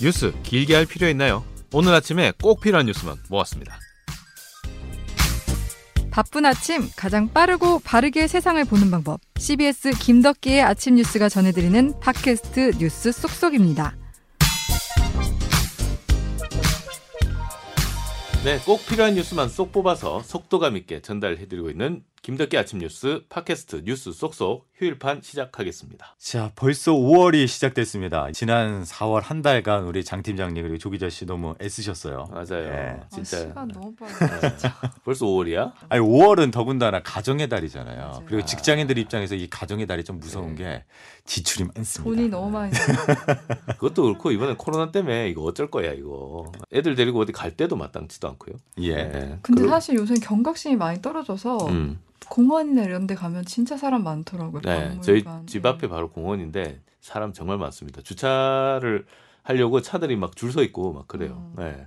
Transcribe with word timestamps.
뉴스 0.00 0.32
길게 0.44 0.74
할 0.74 0.86
필요 0.86 1.08
있나요? 1.08 1.44
오늘 1.72 1.92
아침에 1.92 2.32
꼭 2.40 2.60
필요한 2.60 2.86
뉴스만 2.86 3.16
모았습니다. 3.28 3.78
바쁜 6.10 6.46
아침 6.46 6.88
가장 6.96 7.28
빠르고 7.32 7.80
바르게 7.80 8.26
세상을 8.26 8.64
보는 8.64 8.90
방법. 8.90 9.20
CBS 9.36 9.90
김덕기의 9.98 10.62
아침 10.62 10.96
뉴스가 10.96 11.28
전해드리는 11.28 12.00
팟캐스트 12.00 12.72
뉴스 12.78 13.12
쏙쏙입니다. 13.12 13.96
네, 18.44 18.58
꼭 18.64 18.86
필요한 18.86 19.14
뉴스만 19.14 19.48
쏙 19.48 19.72
뽑아서 19.72 20.22
속도감 20.22 20.76
있게 20.76 21.02
전달해드리고 21.02 21.70
있는 21.70 22.04
김덕기 22.22 22.56
아침 22.56 22.78
뉴스 22.78 23.22
팟캐스트 23.28 23.82
뉴스 23.84 24.12
쏙쏙 24.12 24.67
휴일판 24.78 25.22
시작하겠습니다. 25.22 26.14
자, 26.18 26.52
벌써 26.54 26.92
5월이 26.92 27.48
시작됐습니다. 27.48 28.30
지난 28.30 28.84
4월 28.84 29.20
한 29.24 29.42
달간 29.42 29.82
우리 29.82 30.04
장 30.04 30.22
팀장님 30.22 30.62
그리고 30.62 30.78
조 30.78 30.88
기자 30.90 31.10
씨 31.10 31.26
너무 31.26 31.56
애쓰셨어요. 31.60 32.26
맞아요. 32.30 32.64
예. 32.68 33.00
진짜. 33.10 33.38
아, 33.38 33.40
시간 33.40 33.68
너무 33.68 33.92
빨라. 33.96 34.40
진짜. 34.50 34.80
벌써 35.04 35.26
5월이야? 35.26 35.72
아니 35.88 36.00
5월은 36.00 36.52
더군다나 36.52 37.02
가정의 37.02 37.48
달이잖아요. 37.48 37.98
맞아요. 37.98 38.22
그리고 38.28 38.44
직장인들 38.44 38.98
입장에서 38.98 39.34
이 39.34 39.50
가정의 39.50 39.88
달이 39.88 40.04
좀 40.04 40.20
무서운 40.20 40.54
게 40.54 40.84
지출이 41.24 41.68
많습니다. 41.74 42.04
돈이 42.16 42.28
너무 42.28 42.48
많이. 42.48 42.70
그것도 43.80 44.04
그렇고 44.04 44.30
이번에 44.30 44.54
코로나 44.56 44.92
때문에 44.92 45.28
이거 45.28 45.42
어쩔 45.42 45.72
거야 45.72 45.90
이거. 45.92 46.52
애들 46.72 46.94
데리고 46.94 47.18
어디 47.18 47.32
갈 47.32 47.50
때도 47.56 47.74
마땅치도 47.74 48.28
않고요. 48.28 48.54
예. 48.78 48.94
네. 48.94 49.38
근데 49.42 49.62
그- 49.62 49.68
사실 49.68 49.96
요새 49.96 50.14
경각심이 50.22 50.76
많이 50.76 51.02
떨어져서 51.02 51.66
음. 51.66 51.98
공원이나 52.30 52.82
이런 52.82 53.06
데 53.06 53.14
가면 53.14 53.46
진짜 53.46 53.76
사람 53.78 54.04
많더라고요. 54.04 54.60
네, 54.68 54.74
박물관. 54.74 55.02
저희 55.02 55.24
집 55.46 55.62
네. 55.62 55.68
앞에 55.68 55.88
바로 55.88 56.10
공원인데 56.10 56.80
사람 57.00 57.32
정말 57.32 57.58
많습니다. 57.58 58.02
주차를 58.02 59.06
하려고 59.42 59.80
차들이 59.80 60.16
막 60.16 60.36
줄 60.36 60.52
서 60.52 60.62
있고 60.62 60.92
막 60.92 61.08
그래요. 61.08 61.50
음. 61.56 61.62
네. 61.62 61.86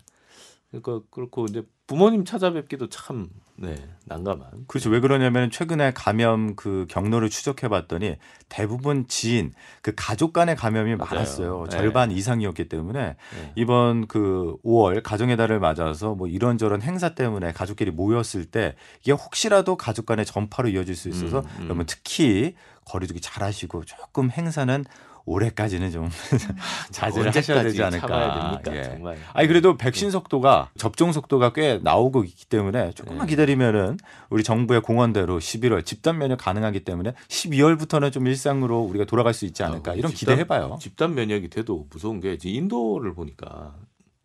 그러니까 0.72 1.05
그렇고 1.11 1.45
이제 1.50 1.64
부모님 1.86 2.23
찾아뵙기도 2.23 2.88
참 2.88 3.28
네, 3.58 3.75
난감한. 4.05 4.64
그렇죠. 4.67 4.89
왜 4.89 5.02
그러냐면 5.02 5.52
최근에 5.52 5.92
감염 5.94 6.55
그 6.55 6.86
경로를 6.89 7.30
추적해 7.30 7.67
봤더니 7.67 8.16
대부분 8.47 9.05
지인 9.09 9.53
그 9.81 9.92
가족 9.95 10.31
간의 10.31 10.55
감염이 10.55 10.95
맞아요. 10.95 11.09
많았어요. 11.11 11.64
네. 11.66 11.70
절반 11.70 12.09
이상이었기 12.11 12.70
때문에 12.70 13.17
네. 13.36 13.52
이번 13.55 14.08
그 14.08 14.55
5월 14.64 15.03
가정의 15.03 15.36
달을 15.36 15.59
맞아서 15.59 16.16
뭐 16.16 16.27
이런저런 16.30 16.81
행사 16.81 17.14
때문에 17.14 17.52
가족끼리 17.52 17.92
모였을 17.92 18.45
때 18.45 18.75
이게 19.02 19.11
혹시라도 19.11 19.75
가족 19.75 20.05
간의 20.05 20.25
전파로 20.25 20.70
이어질 20.70 20.95
수 20.95 21.09
있어서 21.09 21.39
음, 21.42 21.45
음. 21.59 21.64
여러분 21.66 21.86
특히 21.86 22.55
거리두기 22.92 23.22
잘 23.22 23.44
하시고 23.44 23.86
조금 23.86 24.30
행사는 24.30 24.84
올해까지는 25.25 25.92
좀 25.92 26.09
자제를 26.92 27.33
하셔야 27.33 27.64
되지 27.64 27.81
않을까. 27.83 28.59
예. 28.72 28.83
정말. 28.83 29.17
아니 29.33 29.48
그래도 29.48 29.78
백신 29.78 30.09
속도가 30.11 30.72
접종 30.78 31.11
속도가 31.11 31.53
꽤 31.53 31.80
나오고 31.81 32.23
있기 32.23 32.45
때문에 32.45 32.92
조금만 32.92 33.28
네. 33.28 33.30
기다리면은 33.31 33.98
우리 34.30 34.44
정부의 34.44 34.81
공언대로 34.81 35.39
11월 35.39 35.86
집단 35.86 36.17
면역 36.17 36.38
가능하기 36.39 36.83
때문에 36.83 37.14
12월부터는 37.30 38.11
좀 38.11 38.28
일상으로 38.28 38.80
우리가 38.81 39.05
돌아갈 39.05 39.33
수 39.33 39.45
있지 39.45 39.64
않을까 39.64 39.92
아, 39.92 39.94
이런 39.94 40.11
집단- 40.11 40.33
기대해봐요. 40.36 40.78
집단 40.81 41.14
면역이 41.14 41.50
돼도 41.50 41.88
무서운 41.92 42.20
게 42.20 42.38
인도를 42.44 43.14
보니까 43.14 43.76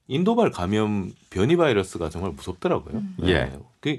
인도발 0.08 0.50
감염 0.50 1.12
변이 1.30 1.56
바이러스가 1.56 2.08
정말 2.08 2.30
무섭더라고요. 2.32 2.94
음. 2.96 3.16
예. 3.24 3.52
그 3.80 3.98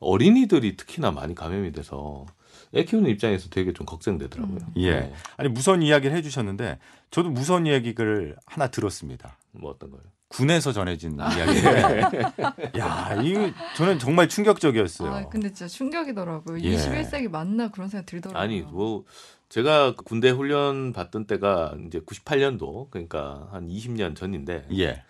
어린이들이 0.00 0.76
특히나 0.76 1.10
많이 1.10 1.34
감염이 1.34 1.72
돼서 1.72 2.24
애 2.74 2.84
키우는 2.84 3.10
입장에서 3.10 3.48
되게 3.48 3.72
좀 3.72 3.86
걱정되더라고요. 3.86 4.58
음. 4.58 4.72
예. 4.76 5.00
네. 5.00 5.12
아니 5.36 5.48
무서운 5.48 5.82
이야기를 5.82 6.16
해주셨는데 6.16 6.78
저도 7.10 7.30
무서운 7.30 7.66
이야기를 7.66 8.36
하나 8.46 8.68
들었습니다. 8.68 9.36
뭐 9.52 9.70
어떤 9.70 9.90
거요? 9.90 10.02
군에서 10.28 10.72
전해진 10.72 11.18
이야기인데, 11.18 12.20
야, 12.78 13.18
이 13.22 13.52
저는 13.76 13.98
정말 13.98 14.28
충격적이었어요. 14.28 15.10
아, 15.10 15.28
근데 15.28 15.48
진짜 15.48 15.66
충격이더라고요. 15.66 16.60
예. 16.60 16.76
21세기 16.76 17.30
맞나 17.30 17.70
그런 17.70 17.88
생각 17.88 18.04
들더라고요. 18.06 18.42
아니 18.42 18.60
뭐 18.60 19.04
제가 19.48 19.94
군대 19.96 20.28
훈련 20.28 20.92
받던 20.92 21.26
때가 21.26 21.76
이제 21.86 22.00
98년도 22.00 22.90
그러니까 22.90 23.48
한 23.50 23.68
20년 23.68 24.14
전인데 24.14 24.66
예. 24.76 25.02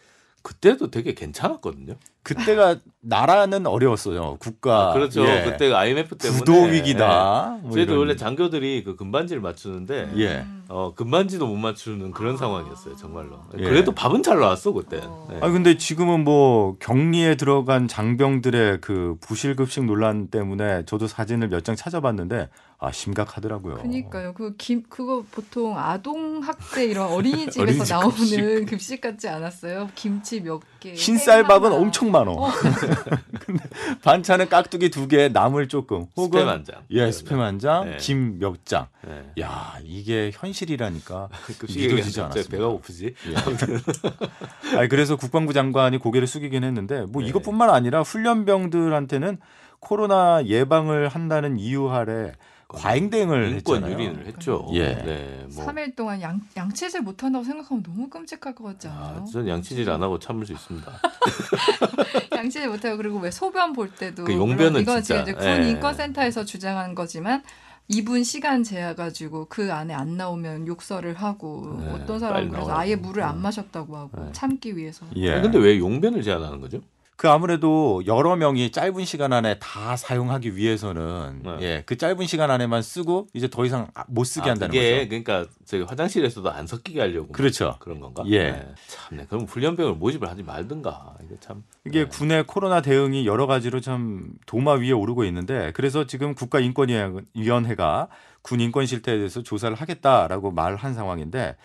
그때도 0.43 0.91
되게 0.91 1.15
괜찮았거든요. 1.15 1.97
그때가 2.35 2.77
나라는 3.01 3.67
어려웠어요. 3.67 4.37
국가. 4.41 4.91
아, 4.91 4.93
그렇죠. 4.93 5.25
예. 5.27 5.45
그때 5.45 5.73
IMF 5.73 6.17
때문에 6.19 6.39
구도 6.41 6.63
위기다. 6.65 7.57
예. 7.59 7.63
뭐 7.63 7.73
저희도. 7.73 7.99
원래 7.99 8.17
장교들이 8.17 8.85
그 8.85 8.97
금반지를 8.97 9.41
맞추는데 9.41 10.13
예. 10.17 10.29
음. 10.41 10.65
어 10.69 10.93
금반지도 10.95 11.47
못 11.47 11.57
맞추는 11.57 12.11
그런 12.11 12.37
상황이었어요. 12.37 12.97
정말로. 12.97 13.41
예. 13.57 13.63
그래도 13.63 13.93
밥은 13.93 14.23
잘 14.23 14.39
나왔어 14.41 14.73
그때. 14.73 15.01
어. 15.03 15.29
네. 15.31 15.39
아 15.41 15.49
근데 15.51 15.79
지금은 15.79 16.25
뭐 16.25 16.77
격리에 16.81 17.37
들어간 17.37 17.89
장병들의 17.89 18.81
그 18.83 19.17
부실급식 19.21 19.85
논란 19.85 20.29
때문에 20.29 20.85
저도 20.85 21.07
사진을 21.07 21.49
몇 21.49 21.63
장 21.69 21.75
찾아봤는데 21.77 22.49
아 22.81 22.93
심각하더라고요. 22.93 23.75
그니까요. 23.77 24.33
그 24.35 24.55
김, 24.57 24.83
그거 24.89 25.25
보통 25.33 25.77
아동 25.77 26.41
학대 26.43 26.85
이런 26.85 27.09
어린이집에서 27.11 27.61
어린이집 27.63 27.93
나오는 27.93 28.11
급식. 28.17 28.67
급식. 28.67 29.01
같지 29.01 29.29
않았어요? 29.29 29.89
김치 29.97 30.41
몇 30.41 30.61
개. 30.78 30.78
흰쌀밥은. 30.83 31.73
엄청 31.73 32.11
많어. 32.11 32.33
어. 32.33 32.51
근데 33.41 33.65
반찬은 34.03 34.49
깍두기 34.49 34.91
두 34.91 35.09
개, 35.09 35.29
나물 35.29 35.69
조금. 35.69 36.07
혹은 36.17 36.43
스팸 36.43 36.47
한 36.47 36.65
장. 36.65 36.83
예, 36.91 37.09
스팸 37.11 37.39
한 37.39 37.59
장, 37.59 37.91
네. 37.91 37.97
김몇 37.97 38.65
장. 38.65 38.87
네. 39.07 39.43
야 39.43 39.75
이게 39.83 40.31
현실이라니까. 40.35 41.29
믿어지지 41.69 42.21
않았습니다. 42.21 42.51
배가 42.51 42.69
고프지. 42.69 43.15
예. 43.29 44.77
아니, 44.79 44.89
그래서 44.89 45.17
국방부 45.17 45.53
장관이 45.53 45.99
고개를 45.99 46.27
숙이긴 46.27 46.65
했는데 46.65 47.07
뭐 47.07 47.23
네. 47.23 47.29
이것뿐만 47.29 47.71
아니라 47.71 48.03
훈련병들한테는 48.03 49.39
코로나 49.81 50.45
예방을 50.45 51.09
한다는 51.09 51.59
이유 51.59 51.89
아래 51.89 52.33
과잉 52.69 53.09
대응을 53.09 53.49
인권 53.53 53.83
했잖아요. 53.83 53.93
유린을 53.93 54.27
했죠. 54.27 54.69
예. 54.75 54.95
네. 54.95 55.47
뭐. 55.55 55.67
3일 55.67 55.97
동안 55.97 56.21
양, 56.21 56.41
양치질 56.55 57.01
못한다고 57.01 57.43
생각하면 57.43 57.83
너무 57.83 58.11
끔찍할 58.11 58.55
것 58.55 58.63
같지 58.65 58.89
않아요? 58.89 59.23
아, 59.23 59.25
전 59.25 59.49
양치질 59.49 59.89
안 59.91 60.03
하고 60.03 60.19
참을 60.19 60.45
수 60.45 60.53
있습니다. 60.53 60.93
양치질 62.37 62.69
못하고 62.69 62.99
그리고 62.99 63.19
왜 63.21 63.31
소변 63.31 63.73
볼 63.73 63.91
때도 63.91 64.25
그 64.25 64.35
용변은 64.35 64.83
이건 64.83 65.03
진짜, 65.03 65.25
지금 65.25 65.33
이제 65.33 65.33
군 65.33 65.65
예. 65.65 65.71
인권센터에서 65.71 66.45
주장한 66.45 66.95
거지만 66.95 67.43
2분 67.91 68.23
시간 68.23 68.63
재야 68.63 68.95
가지고 68.95 69.47
그 69.49 69.73
안에 69.73 69.95
안 69.95 70.19
나오면 70.19 70.67
욕설을 70.67 71.15
하고 71.15 71.79
네, 71.81 71.91
어떤 71.91 72.19
사람은 72.19 72.51
그래서. 72.51 72.77
아예 72.77 72.97
물을 72.97 73.23
안 73.23 73.37
음. 73.39 73.43
마셨다고 73.43 73.97
하고 73.97 74.25
네. 74.25 74.31
참기 74.33 74.77
위해서. 74.77 75.07
예. 75.17 75.41
근데 75.41 75.57
왜 75.59 75.79
용변을 75.79 76.23
제한하는 76.23 76.61
거죠? 76.61 76.83
그 77.19 77.29
아무래도 77.29 78.01
여러 78.07 78.37
명이 78.37 78.71
짧은 78.71 79.05
시간 79.05 79.33
안에 79.33 79.59
다 79.59 79.97
사용하기 79.97 80.55
위해서는 80.55 81.41
네. 81.43 81.57
예, 81.63 81.83
그 81.85 81.99
짧은 81.99 82.29
시간 82.29 82.49
안에만 82.49 82.81
쓰고 82.81 83.27
이제 83.35 83.51
더 83.51 83.65
이상 83.65 83.89
못 84.07 84.23
쓰게 84.23 84.49
아, 84.49 84.53
한다는 84.53 84.73
그게 84.73 84.99
거죠. 84.99 85.09
그러니까 85.09 85.47
저기 85.65 85.83
화장실에서도 85.83 86.49
안 86.49 86.69
섞이게 86.69 87.01
하려고 87.01 87.33
그렇죠. 87.33 87.75
그런 87.81 87.99
건가? 87.99 88.23
예. 88.29 88.53
네. 88.53 88.69
참 88.87 89.19
네. 89.19 89.27
그럼 89.29 89.47
훈련병을 89.47 89.95
모집을 89.95 90.31
하지 90.31 90.45
말든가. 90.45 91.17
이게 91.25 91.35
참 91.41 91.65
이게 91.85 92.05
네. 92.05 92.09
군의 92.09 92.47
코로나 92.47 92.83
대응이 92.83 93.27
여러 93.27 93.49
가지로 93.49 93.81
참 93.81 94.31
도마 94.47 94.75
위에 94.75 94.93
오르고 94.93 95.25
있는데 95.25 95.73
그래서 95.75 96.07
지금 96.07 96.37
국가인권위원회가 96.37 98.07
군 98.43 98.61
인권 98.61 98.87
실태에 98.87 99.17
대해서 99.17 99.43
조사를 99.43 99.75
하겠다라고 99.77 100.53
말한 100.53 100.95
상황인데 100.95 101.57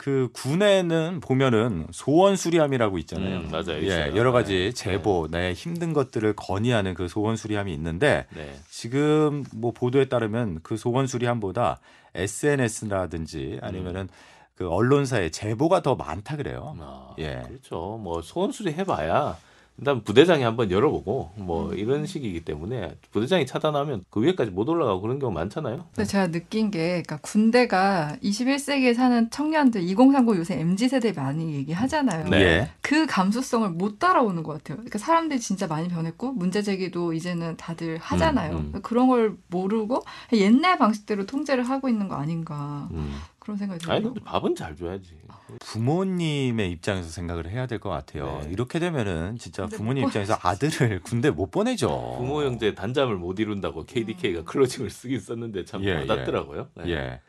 그 0.00 0.30
군에는 0.32 1.20
보면은 1.20 1.86
소원 1.90 2.34
수리함이라고 2.34 2.96
있잖아요. 3.00 3.40
음, 3.40 3.50
맞아요. 3.50 3.82
예. 3.82 4.10
여러 4.16 4.32
가지 4.32 4.54
네. 4.54 4.72
제보, 4.72 5.28
내 5.30 5.52
힘든 5.52 5.92
것들을 5.92 6.32
건의하는 6.36 6.94
그 6.94 7.06
소원 7.06 7.36
수리함이 7.36 7.70
있는데 7.74 8.24
네. 8.34 8.50
지금 8.70 9.44
뭐 9.54 9.72
보도에 9.72 10.06
따르면 10.06 10.60
그 10.62 10.78
소원 10.78 11.06
수리함보다 11.06 11.80
SNS라든지 12.14 13.58
아니면은 13.60 14.08
그 14.54 14.70
언론사의 14.70 15.32
제보가 15.32 15.82
더 15.82 15.96
많다 15.96 16.38
그래요. 16.38 16.74
아, 16.80 17.14
예. 17.18 17.42
그렇죠. 17.46 18.00
뭐 18.02 18.22
소원 18.22 18.52
수리 18.52 18.72
해봐야 18.72 19.36
일단 19.80 20.04
부대장이 20.04 20.42
한번 20.42 20.70
열어보고 20.70 21.32
음. 21.38 21.46
뭐 21.46 21.72
이런 21.72 22.04
식이기 22.04 22.44
때문에 22.44 22.96
부대장이 23.12 23.46
차단하면 23.46 24.04
그 24.10 24.22
위에까지 24.22 24.50
못 24.50 24.68
올라가고 24.68 25.00
그런 25.00 25.18
경우 25.18 25.32
많잖아요. 25.32 25.86
근데 25.94 26.06
제가 26.06 26.30
느낀 26.30 26.70
게 26.70 27.02
그러니까 27.02 27.16
군대가 27.22 28.14
21세기에 28.22 28.94
사는 28.94 29.30
청년들 29.30 29.82
2030 29.82 30.36
요새 30.36 30.60
MZ 30.60 30.88
세대 30.88 31.12
많이 31.12 31.54
얘기하잖아요. 31.54 32.28
네. 32.28 32.40
예. 32.40 32.70
그 32.82 33.06
감수성을 33.06 33.70
못 33.70 33.98
따라오는 33.98 34.42
것 34.42 34.52
같아요. 34.52 34.76
그러니까 34.76 34.98
사람들이 34.98 35.40
진짜 35.40 35.66
많이 35.66 35.88
변했고 35.88 36.32
문제 36.32 36.60
제기도 36.60 37.14
이제는 37.14 37.56
다들 37.56 37.96
하잖아요. 37.98 38.56
음, 38.56 38.72
음. 38.74 38.82
그런 38.82 39.08
걸 39.08 39.36
모르고 39.48 40.04
옛날 40.34 40.76
방식대로 40.76 41.24
통제를 41.24 41.64
하고 41.64 41.88
있는 41.88 42.06
거 42.08 42.16
아닌가 42.16 42.88
음. 42.92 43.14
그런 43.50 43.58
생각이 43.58 43.80
들어요. 43.80 43.96
아니 43.96 44.04
근데 44.04 44.20
밥은 44.20 44.54
잘 44.54 44.76
줘야지. 44.76 45.18
부모님의 45.60 46.70
입장에서 46.70 47.08
생각을 47.08 47.48
해야 47.50 47.66
될 47.66 47.80
것 47.80 47.88
같아요. 47.90 48.40
네. 48.44 48.50
이렇게 48.52 48.78
되면은 48.78 49.38
진짜 49.38 49.66
부모님 49.66 50.02
못 50.02 50.08
입장에서 50.08 50.38
아들을 50.40 51.00
군대 51.02 51.30
못 51.30 51.50
보내죠. 51.50 51.88
부모 52.18 52.42
형제 52.44 52.74
단잠을 52.74 53.16
못 53.16 53.40
이룬다고 53.40 53.84
KDK가 53.86 54.44
클로징을 54.44 54.90
쓰긴 54.90 55.18
썼는데 55.18 55.64
참 55.64 55.82
예, 55.84 55.94
와닿더라고요. 55.96 56.68
네. 56.76 56.90
예. 56.90 57.20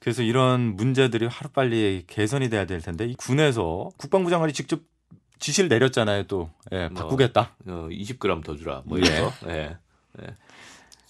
그래서 0.00 0.22
이런 0.22 0.74
문제들이 0.74 1.26
하루빨리 1.26 2.04
개선이 2.08 2.50
돼야 2.50 2.64
될 2.66 2.80
텐데 2.80 3.06
이 3.06 3.14
군에서 3.14 3.90
국방부 3.96 4.30
장관이 4.30 4.52
직접 4.52 4.80
지시를 5.38 5.68
내렸잖아요. 5.68 6.24
또 6.24 6.50
예, 6.72 6.88
뭐. 6.88 7.02
바꾸겠다. 7.02 7.54
어, 7.66 7.88
20g 7.90 8.42
더 8.44 8.56
주라. 8.56 8.82
뭐 8.86 8.98
예. 8.98 9.02
이런 9.02 9.30
거. 9.30 9.50
예. 9.50 9.76
예. 10.22 10.26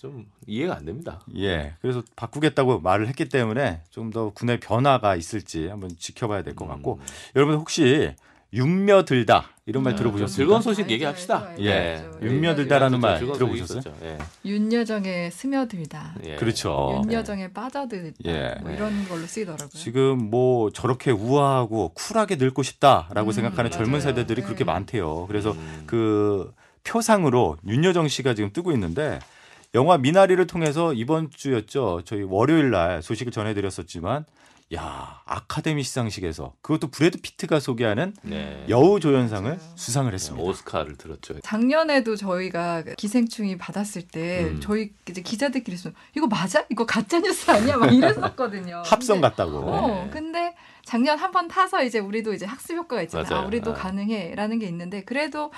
좀 0.05 0.27
이해가 0.47 0.77
안 0.77 0.85
됩니다. 0.85 1.23
예, 1.39 1.73
그래서 1.81 2.03
바꾸겠다고 2.15 2.81
말을 2.81 3.09
했기 3.09 3.27
때문에 3.27 3.81
좀더 3.89 4.33
군의 4.35 4.61
변화가 4.61 5.17
있을지 5.17 5.69
한번 5.69 5.89
지켜봐야 5.99 6.43
될 6.43 6.55
것 6.55 6.67
같고 6.67 6.99
음. 7.01 7.07
여러분 7.37 7.55
혹시 7.55 8.15
윤며 8.53 9.07
들다 9.07 9.49
이런 9.65 9.83
말 9.83 9.95
아, 9.95 9.97
들어보셨습니까? 9.97 10.37
즐거운 10.37 10.61
소식 10.61 10.91
얘기합시다. 10.91 11.37
알죠, 11.39 11.49
알죠, 11.53 11.63
예. 11.65 11.73
알죠. 11.73 12.19
윤며 12.23 12.55
들다라는 12.55 13.01
말 13.01 13.19
들어보셨어요? 13.19 13.83
예. 14.03 14.19
윤여정에 14.45 15.31
스며들다. 15.31 16.17
예. 16.27 16.37
그렇죠. 16.37 17.01
윤여정에 17.07 17.49
빠져들다. 17.55 18.17
예. 18.27 18.55
뭐 18.61 18.71
이런 18.73 19.09
걸로 19.09 19.27
쓰이더라고요. 19.27 19.71
지금 19.71 20.19
뭐 20.31 20.71
저렇게 20.71 21.11
우아하고 21.13 21.93
쿨하게 21.95 22.37
늙고 22.37 22.63
싶다라고 22.63 23.31
음, 23.31 23.33
생각하는 23.33 23.71
젊은 23.71 23.93
맞아요. 23.93 24.03
세대들이 24.03 24.43
네. 24.43 24.47
그렇게 24.47 24.65
많대요. 24.65 25.27
그래서 25.29 25.53
음. 25.53 25.85
그 25.87 26.53
표상으로 26.85 27.57
윤여정 27.67 28.07
씨가 28.09 28.35
지금 28.35 28.53
뜨고 28.53 28.71
있는데 28.73 29.19
영화 29.75 29.99
미나리를 29.99 30.47
통해서 30.47 30.93
이번 30.93 31.31
주였죠. 31.31 32.03
저희 32.05 32.23
월요일 32.23 32.71
날 32.71 33.03
소식을 33.03 33.33
전해드렸었지만 33.33 34.25
야 34.75 35.21
아카데미 35.27 35.83
시상식에서 35.83 36.55
그것도 36.63 36.89
브래드 36.91 37.21
피트가 37.21 37.61
소개하는 37.61 38.15
네. 38.23 38.65
여우 38.69 38.99
조연상을 38.99 39.51
맞아요. 39.51 39.73
수상을 39.75 40.11
네, 40.11 40.15
했습니다. 40.15 40.43
오스카를 40.43 40.97
들었죠. 40.97 41.41
작년에도 41.41 42.17
저희가 42.17 42.83
기생충이 42.97 43.59
받았을 43.59 44.03
때 44.09 44.45
음. 44.45 44.61
저희 44.61 44.93
이제 45.09 45.21
기자들끼리 45.21 45.75
있으면 45.75 45.95
이거 46.17 46.27
맞아? 46.29 46.65
이거 46.71 46.87
가짜 46.87 47.21
뉴스 47.21 47.51
아니야? 47.51 47.77
막 47.77 47.93
이랬었거든요. 47.93 48.83
합성 48.87 49.21
근데- 49.21 49.29
같다고. 49.29 49.59
어, 49.59 49.89
네. 49.89 50.11
근데 50.11 50.55
작년 50.85 51.19
한 51.19 51.31
번 51.33 51.49
타서 51.49 51.83
이제 51.83 51.99
우리도 51.99 52.33
이제 52.33 52.47
학습 52.47 52.75
효과가 52.77 53.03
있잖아요. 53.03 53.27
맞아요. 53.29 53.43
아, 53.43 53.47
우리도 53.47 53.73
아. 53.73 53.75
가능해라는 53.75 54.59
게 54.61 54.67
있는데 54.67 55.03
그래도 55.05 55.51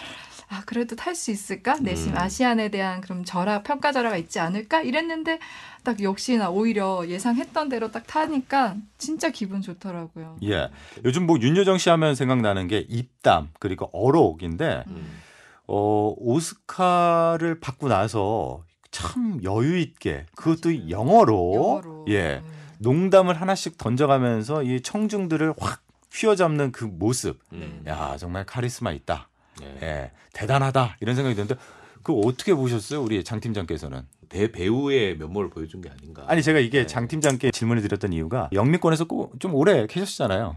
아 0.48 0.62
그래도 0.64 0.94
탈 0.94 1.14
수 1.14 1.30
있을까? 1.30 1.76
내심 1.80 2.12
음. 2.12 2.18
아시안에 2.18 2.68
대한 2.70 3.00
그럼 3.00 3.24
절하 3.24 3.62
평가 3.62 3.92
절하가 3.92 4.16
있지 4.16 4.38
않을까? 4.38 4.82
이랬는데 4.82 5.40
딱 5.82 6.00
역시나 6.02 6.50
오히려 6.50 7.06
예상했던 7.08 7.68
대로 7.68 7.90
딱 7.90 8.06
타니까 8.06 8.76
진짜 8.98 9.30
기분 9.30 9.60
좋더라고요. 9.60 10.36
예. 10.44 10.70
요즘 11.04 11.26
뭐 11.26 11.38
윤여정 11.40 11.78
씨 11.78 11.90
하면 11.90 12.14
생각나는 12.14 12.68
게 12.68 12.86
입담 12.88 13.48
그리고 13.58 13.90
어록인데 13.92 14.84
음. 14.86 15.20
어 15.66 16.14
오스카를 16.16 17.58
받고 17.60 17.88
나서 17.88 18.64
참 18.92 19.40
여유 19.42 19.78
있게 19.78 20.26
그것도. 20.36 20.90
영어로, 20.90 21.52
영어로. 21.54 22.04
예 22.08 22.22
네. 22.22 22.42
농담을 22.78 23.40
하나씩 23.40 23.78
던져가면서 23.78 24.62
이 24.62 24.80
청중들을 24.80 25.54
확 25.58 25.82
휘어잡는 26.12 26.72
그 26.72 26.84
모습 26.84 27.40
음. 27.52 27.82
야 27.86 28.16
정말 28.16 28.44
카리스마 28.46 28.92
있다 28.92 29.28
예. 29.62 29.78
예 29.82 30.10
대단하다 30.32 30.96
이런 31.00 31.14
생각이 31.16 31.34
드는데 31.34 31.54
그 32.02 32.12
어떻게 32.20 32.54
보셨어요 32.54 33.02
우리 33.02 33.22
장 33.24 33.40
팀장께서는 33.40 34.02
대배우의 34.28 35.18
면모를 35.18 35.50
보여준 35.50 35.80
게 35.80 35.88
아닌가. 35.88 36.24
아니 36.26 36.42
제가 36.42 36.58
이게 36.58 36.80
네. 36.80 36.86
장 36.86 37.06
팀장께 37.08 37.50
질문을 37.52 37.82
드렸던 37.82 38.12
이유가 38.12 38.48
영미권에서 38.52 39.04
꼭 39.06 39.38
좀 39.38 39.54
오래 39.54 39.86
계셨잖아요 39.86 40.56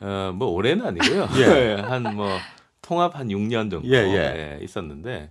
어, 0.00 0.32
뭐 0.34 0.48
올해는 0.48 0.86
아니고요. 0.86 1.28
예. 1.38 1.74
한뭐 1.82 2.38
통합 2.82 3.16
한 3.16 3.28
6년 3.28 3.70
정도 3.70 3.86
예, 3.88 3.96
예. 3.98 4.58
예, 4.60 4.64
있었는데 4.64 5.30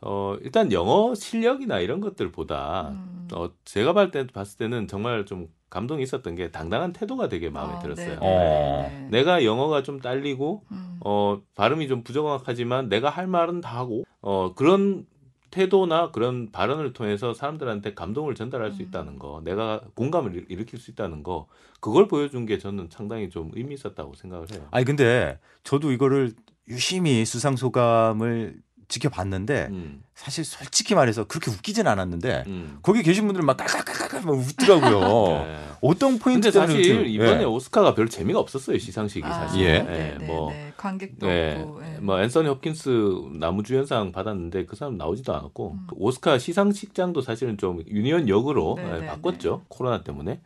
어, 0.00 0.36
일단 0.42 0.70
영어 0.72 1.14
실력이나 1.14 1.78
이런 1.78 2.00
것들보다 2.00 2.88
음. 2.90 3.28
어, 3.32 3.48
제가 3.64 3.92
봤을, 3.94 4.10
때, 4.10 4.26
봤을 4.26 4.58
때는 4.58 4.86
정말 4.88 5.24
좀 5.24 5.48
감동이 5.70 6.02
있었던 6.02 6.34
게 6.34 6.50
당당한 6.50 6.92
태도가 6.92 7.28
되게 7.28 7.48
마음에 7.50 7.74
아, 7.74 7.78
들었어요. 7.78 8.10
네, 8.10 8.16
어. 8.20 8.88
네, 8.92 8.98
네. 9.00 9.08
내가 9.18 9.44
영어가 9.44 9.82
좀 9.82 10.00
딸리고 10.00 10.62
음. 10.72 10.93
어, 11.04 11.40
발음이 11.54 11.86
좀 11.86 12.02
부정확하지만 12.02 12.88
내가 12.88 13.10
할 13.10 13.26
말은 13.26 13.60
다 13.60 13.78
하고 13.78 14.04
어, 14.20 14.54
그런 14.54 15.06
태도나 15.50 16.10
그런 16.10 16.50
발언을 16.50 16.92
통해서 16.94 17.32
사람들한테 17.32 17.94
감동을 17.94 18.34
전달할 18.34 18.72
수 18.72 18.82
음. 18.82 18.88
있다는 18.88 19.18
거, 19.20 19.40
내가 19.44 19.82
공감을 19.94 20.34
일- 20.34 20.46
일으킬 20.48 20.80
수 20.80 20.90
있다는 20.90 21.22
거, 21.22 21.46
그걸 21.78 22.08
보여준 22.08 22.44
게 22.44 22.58
저는 22.58 22.88
상당히 22.90 23.30
좀 23.30 23.52
의미 23.54 23.74
있었다고 23.74 24.14
생각을 24.14 24.50
해요. 24.50 24.66
아니 24.72 24.84
근데 24.84 25.38
저도 25.62 25.92
이거를 25.92 26.32
유심히 26.66 27.24
수상 27.24 27.54
소감을 27.54 28.56
지켜봤는데 28.88 29.68
음, 29.70 30.02
사실 30.14 30.44
솔직히 30.44 30.94
말해서 30.94 31.24
그렇게 31.24 31.50
웃기진 31.50 31.86
않았는데 31.86 32.44
음. 32.46 32.78
거기 32.82 33.02
계신 33.02 33.26
분들은 33.26 33.44
막 33.46 33.56
깔깔깔깔 33.56 34.22
막 34.22 34.32
웃더라고요. 34.36 35.44
네. 35.46 35.66
어떤 35.80 36.18
포인트 36.18 36.50
근데 36.50 36.50
때문에 36.50 36.72
사실 36.82 36.92
그렇게- 36.94 37.10
이번에 37.10 37.40
예. 37.40 37.44
오스카가 37.44 37.94
별 37.94 38.08
재미가 38.08 38.38
없었어요 38.38 38.78
시상식이 38.78 39.24
아, 39.26 39.32
사실. 39.32 39.60
예. 39.62 39.78
네, 39.82 40.16
네, 40.18 40.26
뭐, 40.26 40.50
네. 40.50 40.72
관객도 40.76 41.26
네, 41.26 41.56
없고. 41.60 41.82
예. 41.84 41.98
뭐 42.00 42.20
앤서니 42.20 42.48
홉킨스 42.48 43.30
남우주연상 43.38 44.12
받았는데 44.12 44.66
그 44.66 44.76
사람 44.76 44.96
나오지도 44.96 45.34
않았고 45.34 45.72
음. 45.72 45.86
그 45.88 45.94
오스카 45.98 46.38
시상식장도 46.38 47.20
사실은 47.20 47.56
좀 47.58 47.82
유니언 47.88 48.28
역으로 48.28 48.74
네, 48.78 48.88
예, 48.96 49.00
네, 49.00 49.06
바꿨죠 49.06 49.62
코로나 49.68 50.02
때문에. 50.02 50.40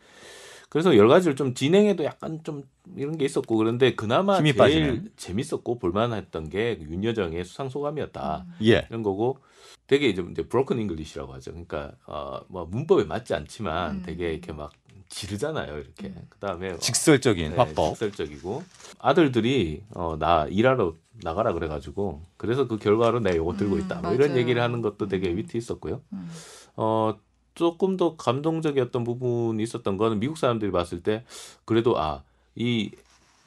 그래서 0.68 0.96
여러 0.96 1.08
가지를 1.08 1.34
좀 1.34 1.54
진행에도 1.54 2.04
약간 2.04 2.40
좀 2.44 2.64
이런 2.96 3.16
게 3.16 3.24
있었고 3.24 3.56
그런데 3.56 3.94
그나마 3.94 4.40
제일 4.42 4.54
빠지는. 4.56 5.10
재밌었고 5.16 5.78
볼만했던 5.78 6.50
게 6.50 6.78
윤여정의 6.80 7.44
수상 7.44 7.68
소감이었다 7.68 8.44
음. 8.46 8.66
예. 8.66 8.86
이런 8.90 9.02
거고 9.02 9.38
되게 9.86 10.14
좀 10.14 10.30
이제 10.32 10.42
broken 10.42 10.78
English라고 10.78 11.32
하죠. 11.34 11.52
그러니까 11.52 11.92
어뭐 12.06 12.66
문법에 12.70 13.04
맞지 13.04 13.34
않지만 13.34 13.96
음. 13.96 14.02
되게 14.04 14.32
이렇게 14.32 14.52
막 14.52 14.70
지르잖아요. 15.08 15.78
이렇게 15.78 16.08
음. 16.08 16.26
그다음에 16.28 16.72
어, 16.72 16.76
직설적인 16.78 17.50
네, 17.52 17.56
화법. 17.56 17.94
직설적이고 17.94 18.62
아들들이 18.98 19.82
어, 19.94 20.16
나 20.18 20.46
일하러 20.50 20.94
나가라 21.22 21.54
그래 21.54 21.66
가지고 21.66 22.22
그래서 22.36 22.68
그 22.68 22.76
결과로 22.76 23.20
내가 23.20 23.34
이거 23.36 23.56
들고 23.56 23.76
음, 23.76 23.80
있다. 23.80 24.02
뭐 24.02 24.12
이런 24.12 24.28
맞아요. 24.28 24.40
얘기를 24.40 24.60
하는 24.60 24.82
것도 24.82 25.08
되게 25.08 25.30
음. 25.30 25.38
위트 25.38 25.56
있었고요. 25.56 26.02
음. 26.12 26.30
어 26.76 27.16
조금 27.58 27.96
더 27.96 28.16
감동적이었던 28.16 29.04
부분이 29.04 29.62
있었던 29.62 29.98
거는 29.98 30.20
미국 30.20 30.38
사람들이 30.38 30.70
봤을 30.70 31.02
때 31.02 31.24
그래도 31.64 31.98
아이 31.98 32.90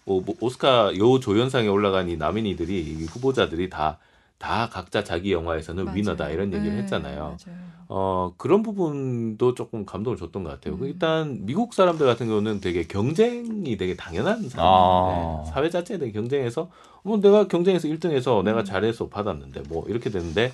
뭐, 0.05 0.21
뭐 0.21 0.35
오스카 0.41 0.95
요 0.97 1.19
조연상에 1.19 1.67
올라간 1.67 2.09
이 2.09 2.17
나미니들이 2.17 2.79
이 2.81 3.05
후보자들이 3.05 3.69
다 3.69 3.97
다 4.41 4.67
각자 4.69 5.03
자기 5.03 5.31
영화에서는 5.31 5.85
맞아요. 5.85 5.95
위너다 5.97 6.29
이런 6.31 6.51
얘기를 6.51 6.73
네, 6.75 6.81
했잖아요. 6.81 7.37
맞아요. 7.45 7.61
어 7.89 8.33
그런 8.37 8.63
부분도 8.63 9.53
조금 9.53 9.85
감동을 9.85 10.17
줬던 10.17 10.43
것 10.43 10.49
같아요. 10.49 10.73
음. 10.75 10.83
일단 10.85 11.45
미국 11.45 11.75
사람들 11.75 12.07
같은 12.07 12.27
경우는 12.27 12.59
되게 12.59 12.83
경쟁이 12.83 13.77
되게 13.77 13.95
당연한 13.95 14.49
사람. 14.49 14.65
아. 14.67 15.43
네, 15.45 15.51
사회 15.51 15.69
자체에 15.69 15.99
되게 15.99 16.11
경쟁해서 16.11 16.71
뭐 17.03 17.17
내가 17.17 17.47
경쟁에서 17.47 17.87
1등해서 17.87 18.43
내가 18.43 18.61
음. 18.61 18.65
잘해서 18.65 19.09
받았는데 19.09 19.63
뭐 19.69 19.85
이렇게 19.87 20.09
되는데 20.09 20.51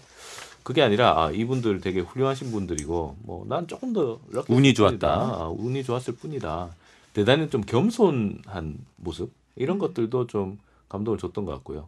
그게 0.68 0.82
아니라 0.82 1.18
아, 1.18 1.32
이분들 1.32 1.80
되게 1.80 2.02
훌륭하신 2.02 2.52
분들이고 2.52 3.16
뭐 3.22 3.46
난 3.48 3.66
조금 3.68 3.94
더 3.94 4.20
운이. 4.50 4.74
좋았다. 4.74 5.08
아, 5.08 5.48
운이 5.58 5.82
좋았을 5.86 6.16
뿐이다. 6.16 6.72
대단히 7.14 7.50
좀 7.50 7.62
겸손한 7.62 8.78
모습 8.98 9.32
이런 9.56 9.78
음. 9.78 9.80
것들도 9.80 10.28
좀 10.28 10.60
감동을 10.90 11.20
줬던 11.20 11.46
것 11.46 11.54
같고요. 11.54 11.88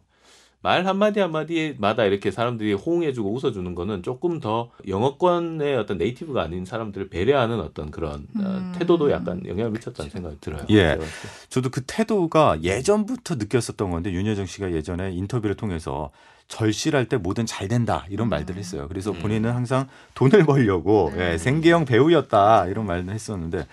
말 0.62 0.86
한마디 0.86 1.20
한마디마다 1.20 2.04
이렇게 2.04 2.30
사람들이 2.30 2.74
호응해주고 2.74 3.32
웃어주는 3.32 3.74
거는 3.74 4.02
조금 4.02 4.40
더 4.40 4.70
영어권의 4.86 5.76
어떤 5.76 5.96
네이티브가 5.96 6.42
아닌 6.42 6.66
사람들을 6.66 7.08
배려하는 7.08 7.60
어떤 7.60 7.90
그런 7.90 8.26
어, 8.36 8.40
음. 8.40 8.72
태도도 8.78 9.10
약간 9.10 9.42
영향을 9.46 9.70
미쳤다는 9.70 10.10
생각이 10.10 10.36
들어요. 10.40 10.66
예. 10.68 10.96
봤을 10.96 11.00
때. 11.00 11.48
저도 11.48 11.70
그 11.70 11.80
태도가 11.86 12.62
예전부터 12.62 13.36
느꼈었던 13.36 13.90
건데 13.90 14.12
윤여정 14.12 14.44
씨가 14.44 14.72
예전에 14.72 15.12
인터뷰를 15.12 15.56
통해서 15.56 16.10
절실할 16.48 17.06
때 17.06 17.16
뭐든 17.16 17.46
잘 17.46 17.68
된다 17.68 18.04
이런 18.10 18.26
음. 18.26 18.30
말들을 18.30 18.58
했어요. 18.58 18.86
그래서 18.88 19.12
음. 19.12 19.18
본인은 19.20 19.52
항상 19.52 19.88
돈을 20.14 20.44
벌려고 20.44 21.10
네. 21.16 21.32
예, 21.32 21.38
생계형 21.38 21.86
배우였다 21.86 22.66
이런 22.66 22.84
말을 22.84 23.08
했었는데 23.08 23.66